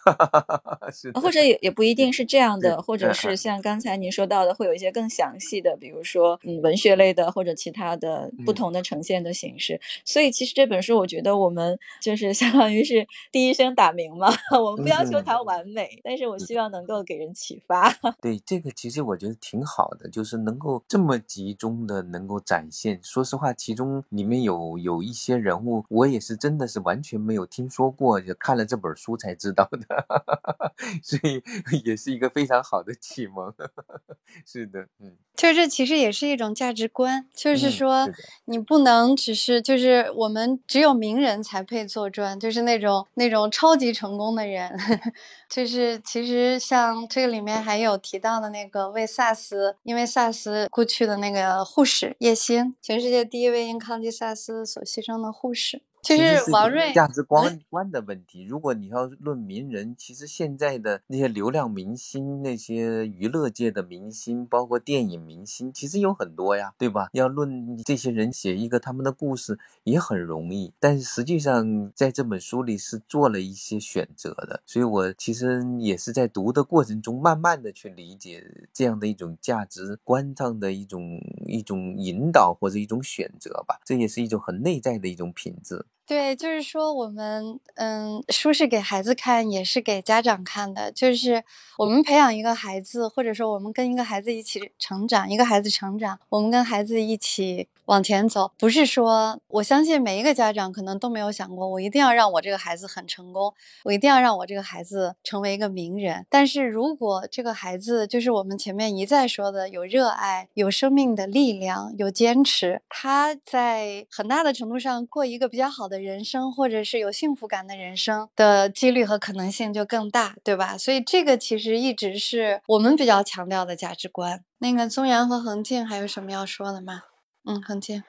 [0.92, 9.78] 是，或者也也不一定是这样的，或者是像刚才您说到的，会有一些更详细的，比如说嗯文学类的或者其他的不同的呈现的形式。
[10.04, 14.32] 所以其实这本书，我觉得我们就是相当于是第一声打鸣嘛。
[14.58, 17.92] 我们不要求它完美，但是我希望能够给人启发。
[18.22, 19.74] 对这个，其实我觉得挺好。
[19.74, 23.00] 好的，就是能够这么集中的能够展现。
[23.02, 30.06] 说实话，其中里面有有一些人物，我也是真的是完全没有听说过，就看了这本书才知道的，
[31.02, 31.42] 所以
[31.84, 33.54] 也是一个非常好的启蒙。
[34.44, 38.10] 是的，嗯，就是这其实也是一种价值观，就是说
[38.46, 44.76] 你不能只是就是我们只有名人才配做传，就是那种那种超级成功的人，
[45.48, 49.76] 就是其实像这个里面还有提到的那个为萨斯。
[49.84, 55.82] 因为萨斯过去的那个护士叶欣，全世界第一位因抗击萨斯所牺牲的护士。
[56.04, 67.08] 其实王瑞价值观观的问题，如果你要论名人，其实现在的那些流量明星、那些娱乐界的明星，包括电影明星，其实有很多呀，对吧？
[67.12, 85.86] 要论这些人写一个他们的故事也很容易，但是实际上在这本书里是做了一些选择的，所以我其实也是在读的过程中，慢慢的去理解这样的一种价值观上的一种一种引导或者一种选择吧，这也是一种很内在的一种品质。
[86.06, 90.92] 对，就是说我们，嗯，书是给孩子看，也是给家长看的。
[90.92, 91.42] 就是
[91.78, 106.26] 我们培养一个孩子，或者说我们跟一个孩子一起成长，一个孩子成长，我们跟孩子一起往前走，不是说我相信每一个家长可能都没有想过，我一定要让我这个孩子很成功，我一定要让我这个孩子成为一个名人。
[106.28, 115.93] 但是如果这个孩子就是我们前面一再说的，有热爱，有生命的力量，有坚持，他在很大的程度上过一个比较好的。
[116.00, 120.76] 人生，或者是有幸福感的人生的几率和可能性就更大，对吧？
[120.76, 124.44] 所以这个其实一直是我们比较强调的价值观。
[124.58, 127.02] 那个宗阳和恒静还有什么要说的吗？
[127.44, 128.02] 嗯，恒静。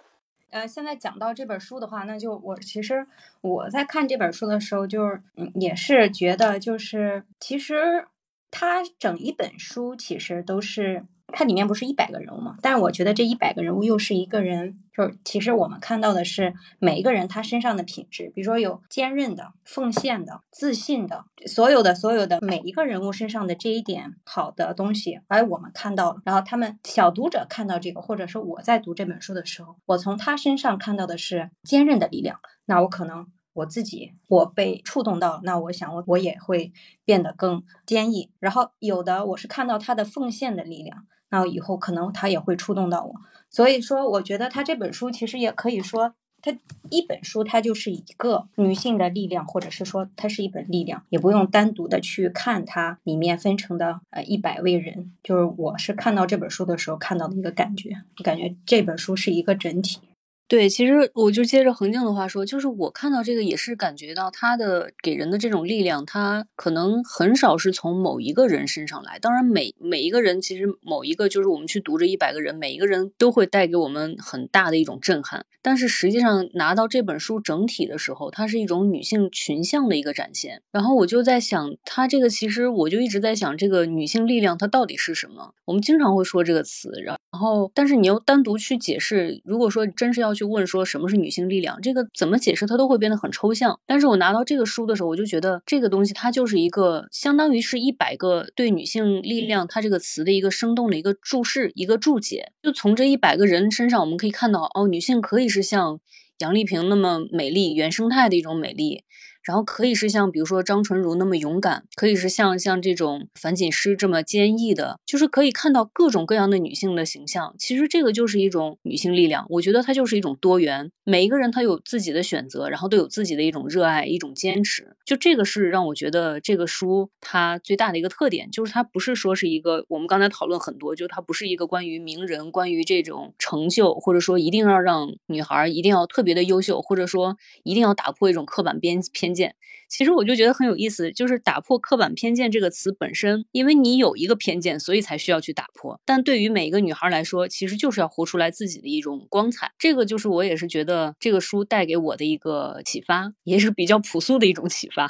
[0.52, 3.06] 呃，现在讲到这本书的话，那就我其实
[3.42, 5.22] 我在看这本书的时候，就是，
[5.56, 8.08] 也是觉得就是其实
[8.50, 11.06] 它整一本书其实都是。
[11.34, 12.56] 它里面不是一百个人物嘛？
[12.62, 26.22] 但是我觉得这一百个人物又是一个人，就是其实我们看到的是每一个人他身上的品质，比如说有坚韧的、奉献的、自信的，所有的所有的每一个人物身上的这一点好的东西，而我们看到了。
[26.24, 32.40] 然后他们小读者看到这个，或者说我在读这本书的时候，我从他身上看到的是坚韧的力量。
[32.68, 36.72] 那我可能我自己我被触动到，那我想我我也会
[37.04, 38.30] 变得更坚毅。
[38.40, 41.08] 然后有的我是看到他的奉献的力量。
[41.30, 43.14] 那以后可能他也会触动到我，
[43.50, 46.56] 所以说我觉得他这本书其实也可以说，他
[46.92, 60.00] 一本书它就是一个女性的力量，或者是说它是一本力量，也不用单独的去看它里面分成的呃一百位人，就是我是看到这本书的时候看到的一个感觉，感觉这本书是一个整体。
[60.48, 69.18] 对，其实我就接着恒静的话说，就是我看到这个也是感觉到他的给人的这种力量，他可能很少是从某一个人身上来。
[69.18, 75.48] 当然，每每一个人其实某一个就是我们去读这一百个人，每一个人都会带给我们很大的一种震撼。
[75.64, 80.62] 但是实际上拿到这本书整体的时候，它是一种女性群像的一个展现。
[80.72, 85.56] 然后我就在想，他这个其实我就一直在想，这个女性力量它到底是什么？
[85.66, 93.80] 我们经常会说这个词，然后但是你要单独去解释，如果说真是要去问说什么是女性力量，这个怎么解释它都会变得很抽象。
[93.88, 102.52] 但是我拿到这个书的时候，我就觉得这个东西它就是一个相当于是一百个对女性力量它这个词的一个生动的一个注释，一个注解。
[102.62, 106.00] 就从这一百个人身上，我们可以看到，哦，女性可以是像
[106.40, 109.04] 杨丽萍那么美丽、原生态的一种美丽。
[109.46, 117.54] 然后可以是像比如说张纯如那么勇敢，可以是像像这种樊锦诗这么坚毅的，就是可以看到各种各样的女性的形象。
[117.60, 120.92] 其实这个就是一种女性力量，我觉得它就是一种多元。
[121.04, 124.96] 每一个人他有自己的选择，然后都有自己的一种热爱、一种坚持。
[125.06, 139.35] 就这个是让我觉得这个书它最大的一个特点，就是它不是说是一个我们刚才讨论很多，就它不是一个关于名人、关于这种成就，或者说一定要让女孩一定要特别的优秀，或者说一定要打破一种刻板边偏。
[139.36, 139.56] 见，
[139.90, 146.00] 其实我就觉得很有意思，就是打破刻板偏见这个词本身，因为你有一个偏见，所以才需要去打破。
[146.06, 149.74] 但对于每一个女孩来说，其实就是要活出来自己的一种光彩。
[149.78, 155.08] 这个就是我也是觉得这个书带给我的一个启发，也是比较朴素的一种启发。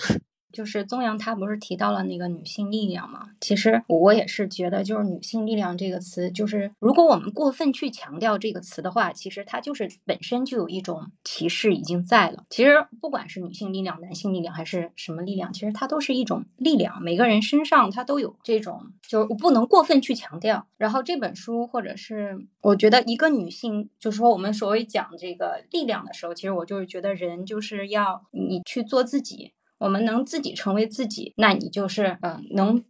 [0.56, 3.28] 就是宗阳他不是提到了那个女性力量嘛？
[3.42, 12.46] 其实我也是觉得，就是女性力量这个词，就是如果我们过分去强调这个词的话，其实它就是本身就有一种歧视已经在了。
[12.50, 20.66] 其实不管是女性力量、男性力量还是什么力量，其实它都是一种力量，每个人身上它都有这种，就是不能过分去强调。
[20.78, 29.52] 然后这本书或者是我觉得一个女性，就是说我们所谓讲这个力量的时候，其实我就是觉得人就是要你去做自己。
[29.78, 32.84] 我们能自己成为自己，那你就是嗯，能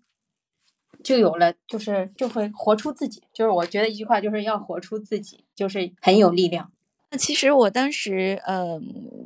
[1.03, 3.23] 就有了，就是就会活出自己。
[3.33, 6.71] 就是我觉得一句话，就是要活出自己，就是很有力量。
[7.11, 8.81] 那其实我当时，嗯，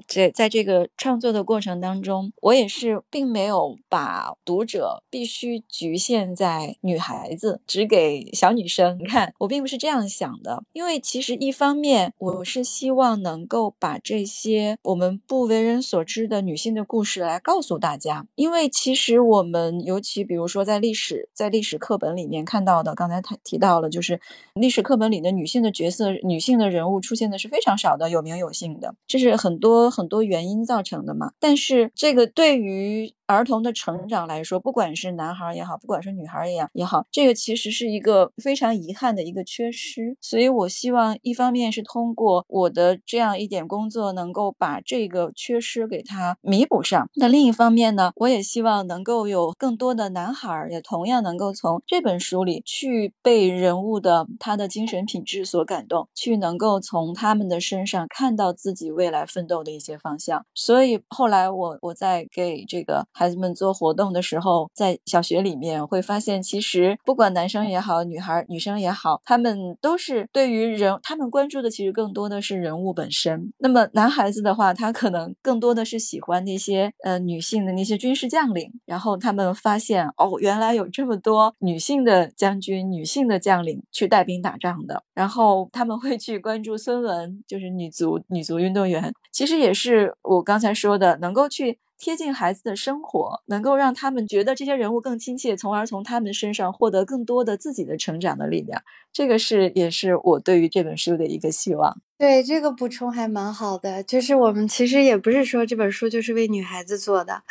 [0.08, 9.34] 在在这个创作的过程当中，我也是并没有把读者必须局限在女孩子，只给小女生看。
[9.40, 18.28] 我并不是这样想的，因为其实一方面，我是希望能够把这些我们不为人所知的女性的故事来告诉大家。
[18.36, 24.20] 因为其实我们尤其比如说在历史在历史课本里面看到的，刚才他提到了，就是
[24.54, 27.69] 历史课本里的女性的角色、女性的人物出现的是非常。
[27.76, 31.34] 少的有名有姓的，这是很多很多原因造成的嘛。
[31.40, 33.14] 但是这个对于。
[33.30, 40.18] 儿童的成长来说，不管是男孩也好，不管是女孩也也好，这个其实是一个非常遗憾的一个缺失。
[40.20, 47.08] 所以我希望一方面是通过我的这样一点工作，能够把这个缺失给他弥补上。
[47.18, 60.44] 那另一方面呢，我也希望能够有更多的男孩也同样能够从这本书里去被人物的他的精神品质所感动，去能够从他们的身上看到自己未来奋斗的一些方向。
[60.56, 63.06] 所以后来我我在给这个。
[63.20, 73.52] 孩子们做活动的时候，在小学里面会发现，其实不管男生也好，女孩、女生也好，他们都是对于人，他们关注的其实更多的是人物本身。
[73.58, 91.78] 那么男孩子的话，他可能更多的是喜欢那些呃女性的那些军事将领，然后他们发现哦，原来有这么多女性的将军、女性的将领去带兵打仗的，然后他们会去关注孙文，就是女足女足运动员，其实也是我刚才说的，能够去。
[92.00, 98.82] 贴近孩子的生活，能够让他们觉得这些人物更亲切，从而从他们身上获得更多的自己的成长的力量。
[99.12, 102.02] 这个是也是我对于这本书的一个希望。
[102.18, 107.44] 对这个补充还蛮好的，就是我们其实也不是说这本书就是为女孩子做的，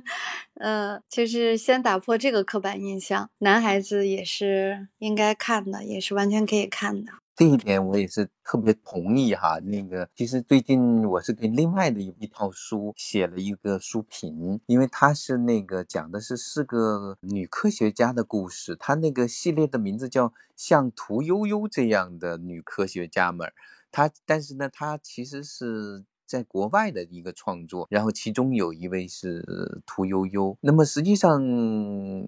[0.60, 7.12] 呃，就是先打破这个刻板印象，男孩子也是应该看的，也是完全可以看的。
[7.36, 9.58] 这一点我也是特别同意哈。
[9.60, 23.52] 那个其实最近我是给另外的一一套书写了一个书评，因为它是那个讲的是四个女科学家的故事，它那个系列的名字叫像屠呦呦这样的女科学家们。
[23.92, 26.04] 它但是呢，它其实是。
[26.26, 29.44] 在国外的一个创作，然后其中有一位是
[29.86, 30.56] 屠呦呦。
[30.60, 31.40] 那么实际上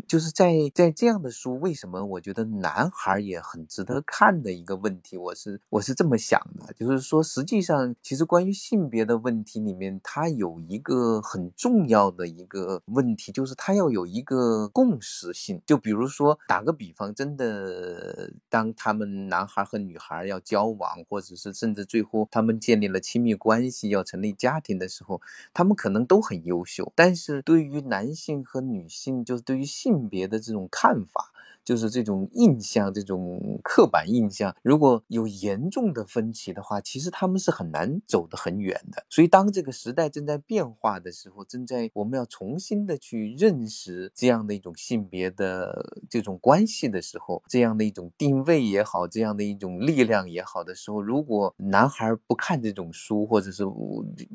[0.07, 15.61] 就是在在这样的书，为什么我觉得男孩也很值得看的一个问题，我是我是这么想的，就是说实际上其实关于性别的问题里面，它有一个很重要的一个问题，就是它要有一个共识性。
[15.67, 23.88] 就比如说打个比方，真的当他们男孩和女孩要交往，或者是甚至最后他们建立了亲密关系。
[23.89, 25.21] 要成立家庭的时候，
[25.53, 31.33] 他们可能都很优秀，但是对于男性和女性，就是对于性别的这种看法。
[31.69, 39.05] 就是这种印象，这种刻板印象，如果有严重的分歧的话，其实他们是很难走得很远的。
[39.11, 53.63] 所以，当这个时代正在变化的时候，正在我们要重新的去认识这样的一种性别的这种关系的时候，这样的一种定位也好，这样的一种力量也好的时候，如果男孩不看这种书，或者是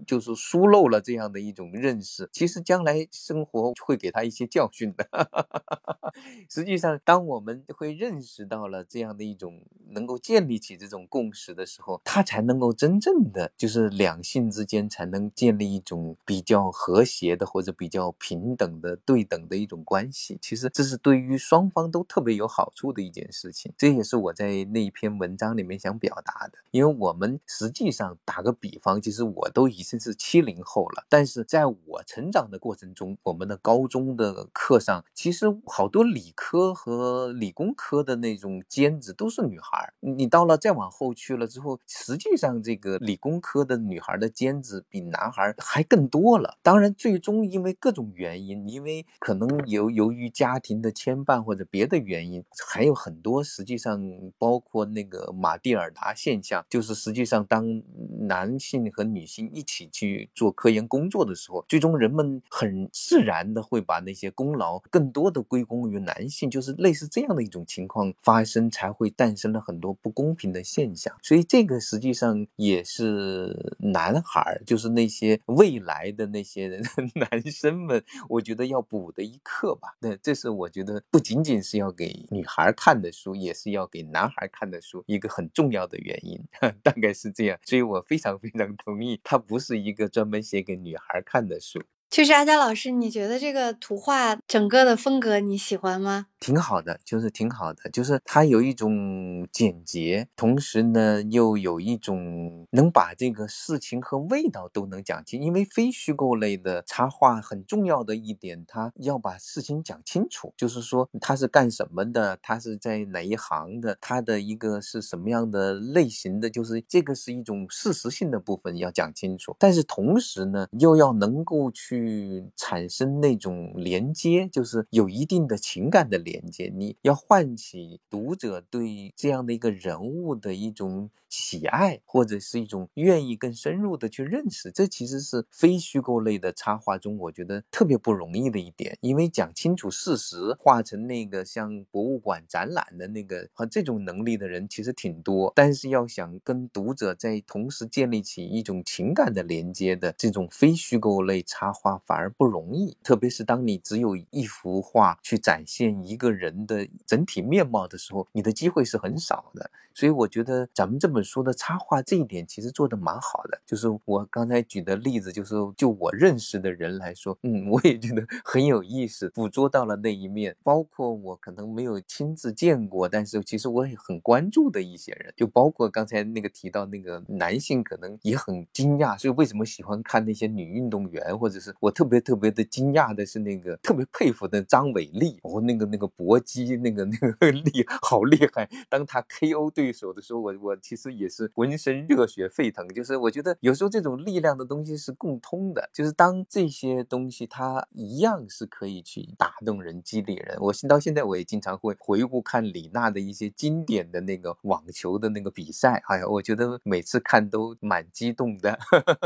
[0.05, 5.07] 就是疏漏了这样的一种认识，其实将来生活会给他一些教训的。
[6.49, 20.37] 实际上，当我们会认识到了这样的一种能够建立起这种共识的时候，他才能够真正的就是两性之间才能建立一种比较和谐的或者比较平等的对等的一种关系。
[20.41, 23.73] 其实这是对于双方都特别有好处的一件事情。
[23.77, 26.59] 这也是我在那一篇文章里面想表达的。
[26.71, 46.57] 因为我们实际上打个比方，其实我都已经是七零后了，但是在我成长的过程中，我们的高中的课上，其实好多理科和，理工科的那种尖子都是女孩，你到了再往后去了之后，实际上这个理工科的女孩的尖子比男孩还更多了。
[46.61, 53.99] 当然，最终因为各种原因，因为可能由由于家庭的牵绊或者别的原因，还有很多实际上
[54.37, 57.81] 包括那个马蒂尔达现象，就是实际上当
[58.27, 67.07] 男性和女性一起去做科研工作的时候，最终人们很自然的会把那些功劳更多的归功于男性，就是类似。
[67.07, 71.15] 这样的一种情况发生，才会诞生了很多不公平的现象。
[71.21, 76.83] 所以这个实际上也是男孩，就是那些未来的那些人
[77.15, 79.89] 男生们，我觉得要补的一课吧。
[79.99, 86.39] 那这是我觉得不仅仅是要给女孩看的书，也是要给男孩看的书，一个很重要的原因，
[86.81, 87.59] 大概是这样。
[87.63, 91.81] 所以我非常非常同意，它不是一个专门写给女孩看的书。
[92.13, 96.27] 就是阿佳老师，你觉得这个图画整个的风格你喜欢吗？
[96.39, 105.41] 挺好的，就是挺好的，就是它有一种简洁，同时呢又有一种能把这个事情和味道都能讲清。
[105.41, 119.55] 因为非虚构类的插画很重要的一点，它要把事情讲清楚，就是说它是干什么的，它是在哪一行的，它的一个是什么样的类型的，就是这个是一种事实性的部分要讲清楚。
[119.57, 126.23] 但是同时呢，又要能够去去产生那种连接，就是有一定的情感的。
[126.23, 134.71] 连接，你要唤起读者对这样的一个人物的一种喜爱，或者是一种愿意更深入的去认识。
[134.71, 138.97] 这其实是非虚构类的插画中，我觉得特别不容易的一点。
[139.01, 152.97] 因为讲清楚事实，画成那个像博物馆展览的那个和这种能力的人其实挺多，但是要想跟读者在同时建立起一种情感的连接的这种非虚构类插画反而不容易。
[153.01, 156.33] 特别是当你只有一幅画去展现一个。
[156.33, 159.69] 人的整体面貌的时候，你的机会是很少的。
[159.95, 163.61] 所以我觉得咱们这本书的插画这一点其实做的蛮好的。
[163.63, 170.55] 就是我刚才举的例子，就是就我认识的人来说，嗯，我也觉得很有意思，捕捉到了那一面。
[170.63, 188.69] 包括我可能没有亲自见过，但是其实我也很关注的一些人，就包括刚才那个提到那个男性，可能也很惊讶，所以为什么喜欢看那些女运动员，或者是我特别特别的惊讶的是那个特别佩服的张伟丽，哦，那个那个搏击那个那个 厉好厉害。
[188.89, 192.87] 当他 KO 对手的时候，我我其实也是浑身热血沸腾。
[192.89, 200.57] 就是我觉得有时候这种力量的东西是共通的，就是当这些东西它一样是可以去打动人、激励人。
[200.59, 208.77] 我到现在我也经常会回顾看李娜的一些经典的那个网球的那个比赛，哎呀，我觉得每次看都蛮激动的。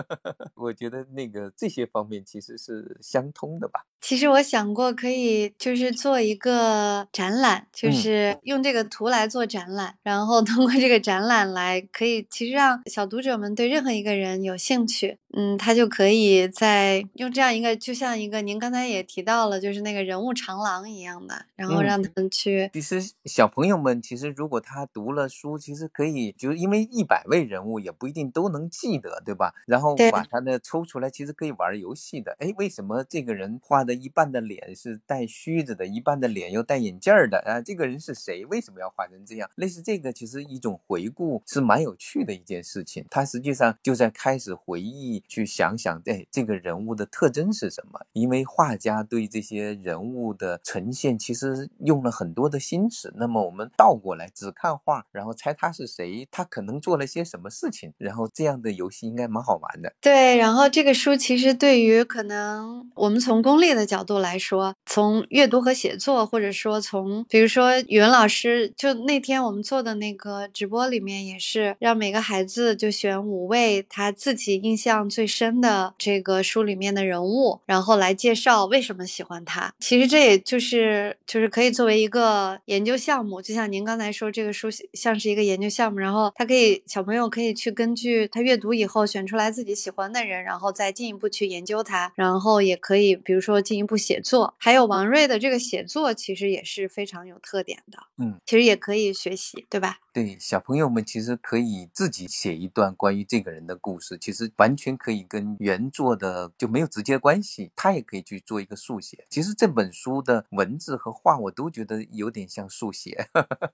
[0.55, 3.85] 我觉得那个这些方面实是相通的吧。
[3.99, 29.53] 其实我想过，可以就是做一个展览，就嗯是用这个图来做展览，然后通过这个展览来，可以其实让小读者们对任何一个人有兴趣，嗯，他就可以在用这样一个，就像一个您刚才也提到了，就是那个人物长廊一样的，然后嗯让他们去，其实小朋友们，其实如果他读了书，其实可以，就是因为一百位人物也不一定都能记得，对吧？
[29.65, 32.26] 然后把他的抽出来，其实可以玩游戏的。
[32.39, 37.61] 哎，为什么这个人画的一半的脸是带须子的，一半的脸又戴眼镜儿的啊？
[37.61, 38.45] 这个人是谁？
[38.45, 39.49] 为什么要画成这样？
[39.55, 43.05] 类似这个，其实一种回顾是蛮有趣的一件事情。
[43.09, 47.99] 他实际上就在开始回忆，去想想，哎，这个人物的特征是什么？
[48.13, 53.13] 因为画家对这些人物的呈现，其实用了很多的心思。
[53.15, 59.93] 那么我们倒过来只看画，然后猜他是谁，他可能做了些什么事情，然后这样的游戏应该蛮好玩的。
[60.01, 79.71] 对，然后这个书其实对于可能我们从功利的角度来说，从阅读和写作，或者说从比如说语文老师，就那天我们做的那个直播里面，也是让每个孩子就选五位他自己印象最深的这个书里面的人物，然后来介绍为什么喜欢他。
[79.79, 94.55] 其实这也就是就是可以作为一个研究项目，就像您刚才说，这个书像是一个研究项目，然后他可以小朋友可以去根据他阅读以后选出来自己喜欢的人，然后再进一步去研究他，然后也可以比如说进一步写作。
[94.57, 99.99] 还有王瑞的这个写作其实也是非常有特点的，嗯，其实也可以学习，对吧？
[100.13, 109.25] 对，小朋友们其实可以自己写一段关于这个人的故事，其实完全可以跟原作的就没有直接关系，他也可以去做一个速写。
[109.29, 113.27] 其实这本书的文字和画，我都觉得有点像速写，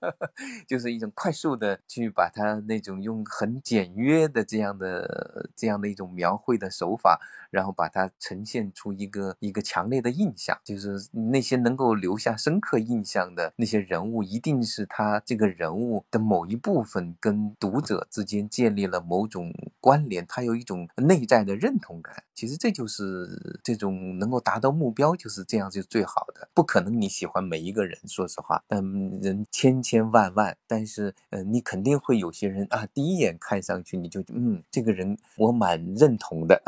[0.68, 7.18] 就是一种快速的去把它那种用很简约的这样的这样的一种描绘的手法，
[7.50, 22.24] 然后把它呈现出一个一个强烈的印象，就是那些能够留下深刻印象的那些人物，一定是他这个人物的某一部分跟读者之间建立了某种关联，他有一种内在的认同感。
[22.32, 26.48] 其实这就是这种能够达到目标，就是这样是最好的。
[26.54, 36.60] 不可能你喜欢每一个人，说实话，嗯，人千千万万，但是呃，你肯定会有些人啊，第一眼看上去你就嗯，这个人我蛮认同的，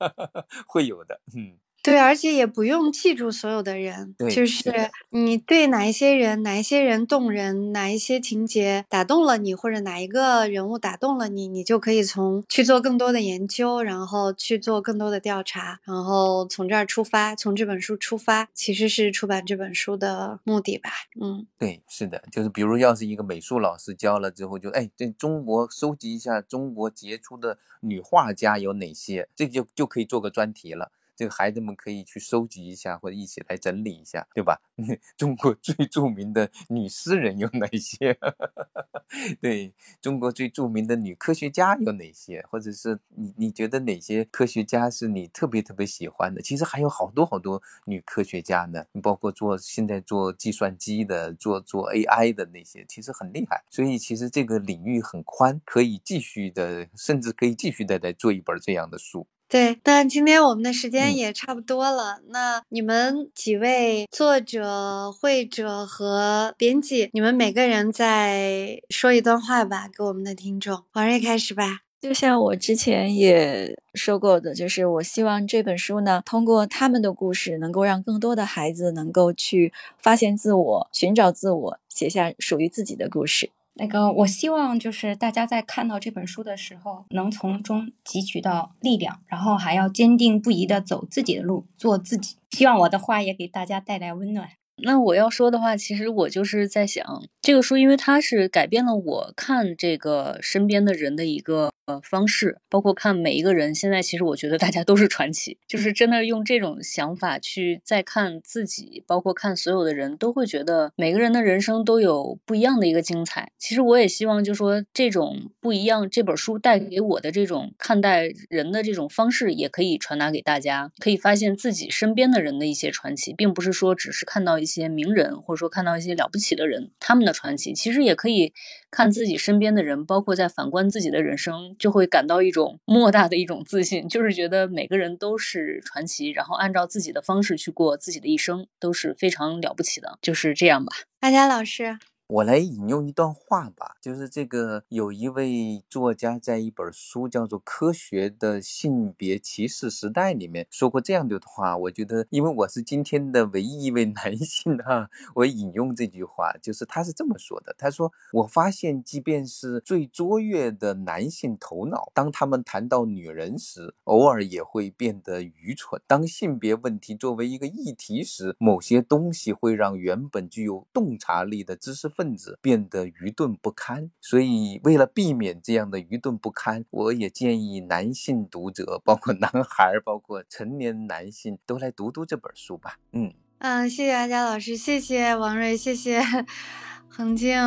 [0.68, 1.56] 会有的，嗯。
[1.82, 20.90] 对，而且也不用记住所有的人，对就是你对哪一些人、哪一些人动人，哪一些情节打动了你，或者哪一个人物打动了你，你就可以从去做更多的研究，然后去做更多的调查，然后从这儿出发，从这本书出发，其实是出版这本书的目的吧。
[21.18, 30.92] 嗯，对，是的，就是比如要是一个美术老师教了之后就，哎，这中国收集一下中国杰出的女画家有哪些，这就就可以做个专题了。
[31.20, 34.58] 这个孩子们可以去收集一下，或者一起来整理一下，对吧？
[35.18, 38.16] 中国最著名的女诗人有哪些？
[39.38, 42.40] 对中国最著名的女科学家有哪些？
[42.50, 46.40] 或者是你你觉得哪些科学家是你特别特别喜欢的？
[46.40, 53.62] 其实还有好多好多女科学家呢，包括做现在做计算机的、做做 AI 的那些，其实很厉害。
[53.68, 59.26] 所以其实这个领域很宽，可以继续的，甚至可以继续的来做一本这样的书。
[59.50, 62.20] 对，那今天我们的时间嗯也差不多了。
[62.28, 70.84] 那你们几位作者、会者和编辑，你们每个人再说一段话吧，给我们的听众。
[70.92, 71.80] 王瑞开始吧。
[72.00, 83.50] 就像我之前也说过的，就是我希望这本书呢，通过他们的故事，能够让更多的孩子能够去发现自我、寻找自我，写下属于自己的故事。
[83.74, 92.36] 那个，我希望就是大家在看到这本书的时候，能从中汲取到力量，然后还要坚定不移的走自己的路，做自己。
[92.50, 94.50] 希望我的话也给大家带来温暖。
[94.82, 103.74] 那我要说的话，其实我就是在想，这个书，因为它是改变了我看这个身边的人的一个呃方式，包括看每一个人。
[103.74, 113.52] 现在其实我觉得大家都是传奇，就是真的用这种想法去再看自己，包括看所有的人，都会觉得每个人的人生都有不一样的一个精彩。
[113.58, 124.70] 其实我也希望，就说这种不一样，这本书带给我的这种看待人的这种方式，也可以传达给大家，可以发现自己身边的人的一些传奇，并不是说只是看到一。
[124.70, 128.52] 些名人，或者说看到一些了不起的人，他们传奇，其实也可以
[128.90, 140.92] 看自己身边的人，包括在反观自己的人生，就会感到一种 莫大的一种自信，就是觉得每个人都是传奇，然后按照自己的方式去过自己的一生，都是非常了不起的，就是这样吧。
[141.20, 141.98] 阿佳老师。
[142.32, 151.76] 我来引用一段话吧，就是这个有一位作家在一本书叫做《科学的性别歧视时代》里面说过这样的话。
[151.76, 166.00] 我觉得，因为我是今天的唯一一位男性哈， 我引用这句话，就是他是这么说的：他说，我发现，即便是最卓越的男性头脑，当他们谈到女人时，偶尔也会变得愚蠢。
[166.06, 172.08] 当性别问题作为一个议题时，某些东西会让原本具有洞察力的知识。
[172.36, 182.96] 子变得愚钝不堪，所以为了避免这样的愚钝不堪，我也建议男性读者，包括男孩，包括成年男性，都来读读这本书吧。
[183.12, 186.22] 嗯嗯，谢谢阿佳老师，谢谢王瑞，谢谢
[187.12, 187.58] 恒静，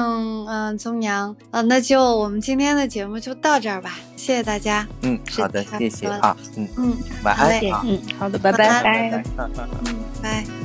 [0.47, 4.87] 嗯，宗阳，啊，那就我们今天的节目就到这儿吧，谢谢大家。
[5.03, 10.62] 嗯，好的，谢谢啊，嗯嗯，晚安，嗯，好的，拜拜，拜，嗯，拜。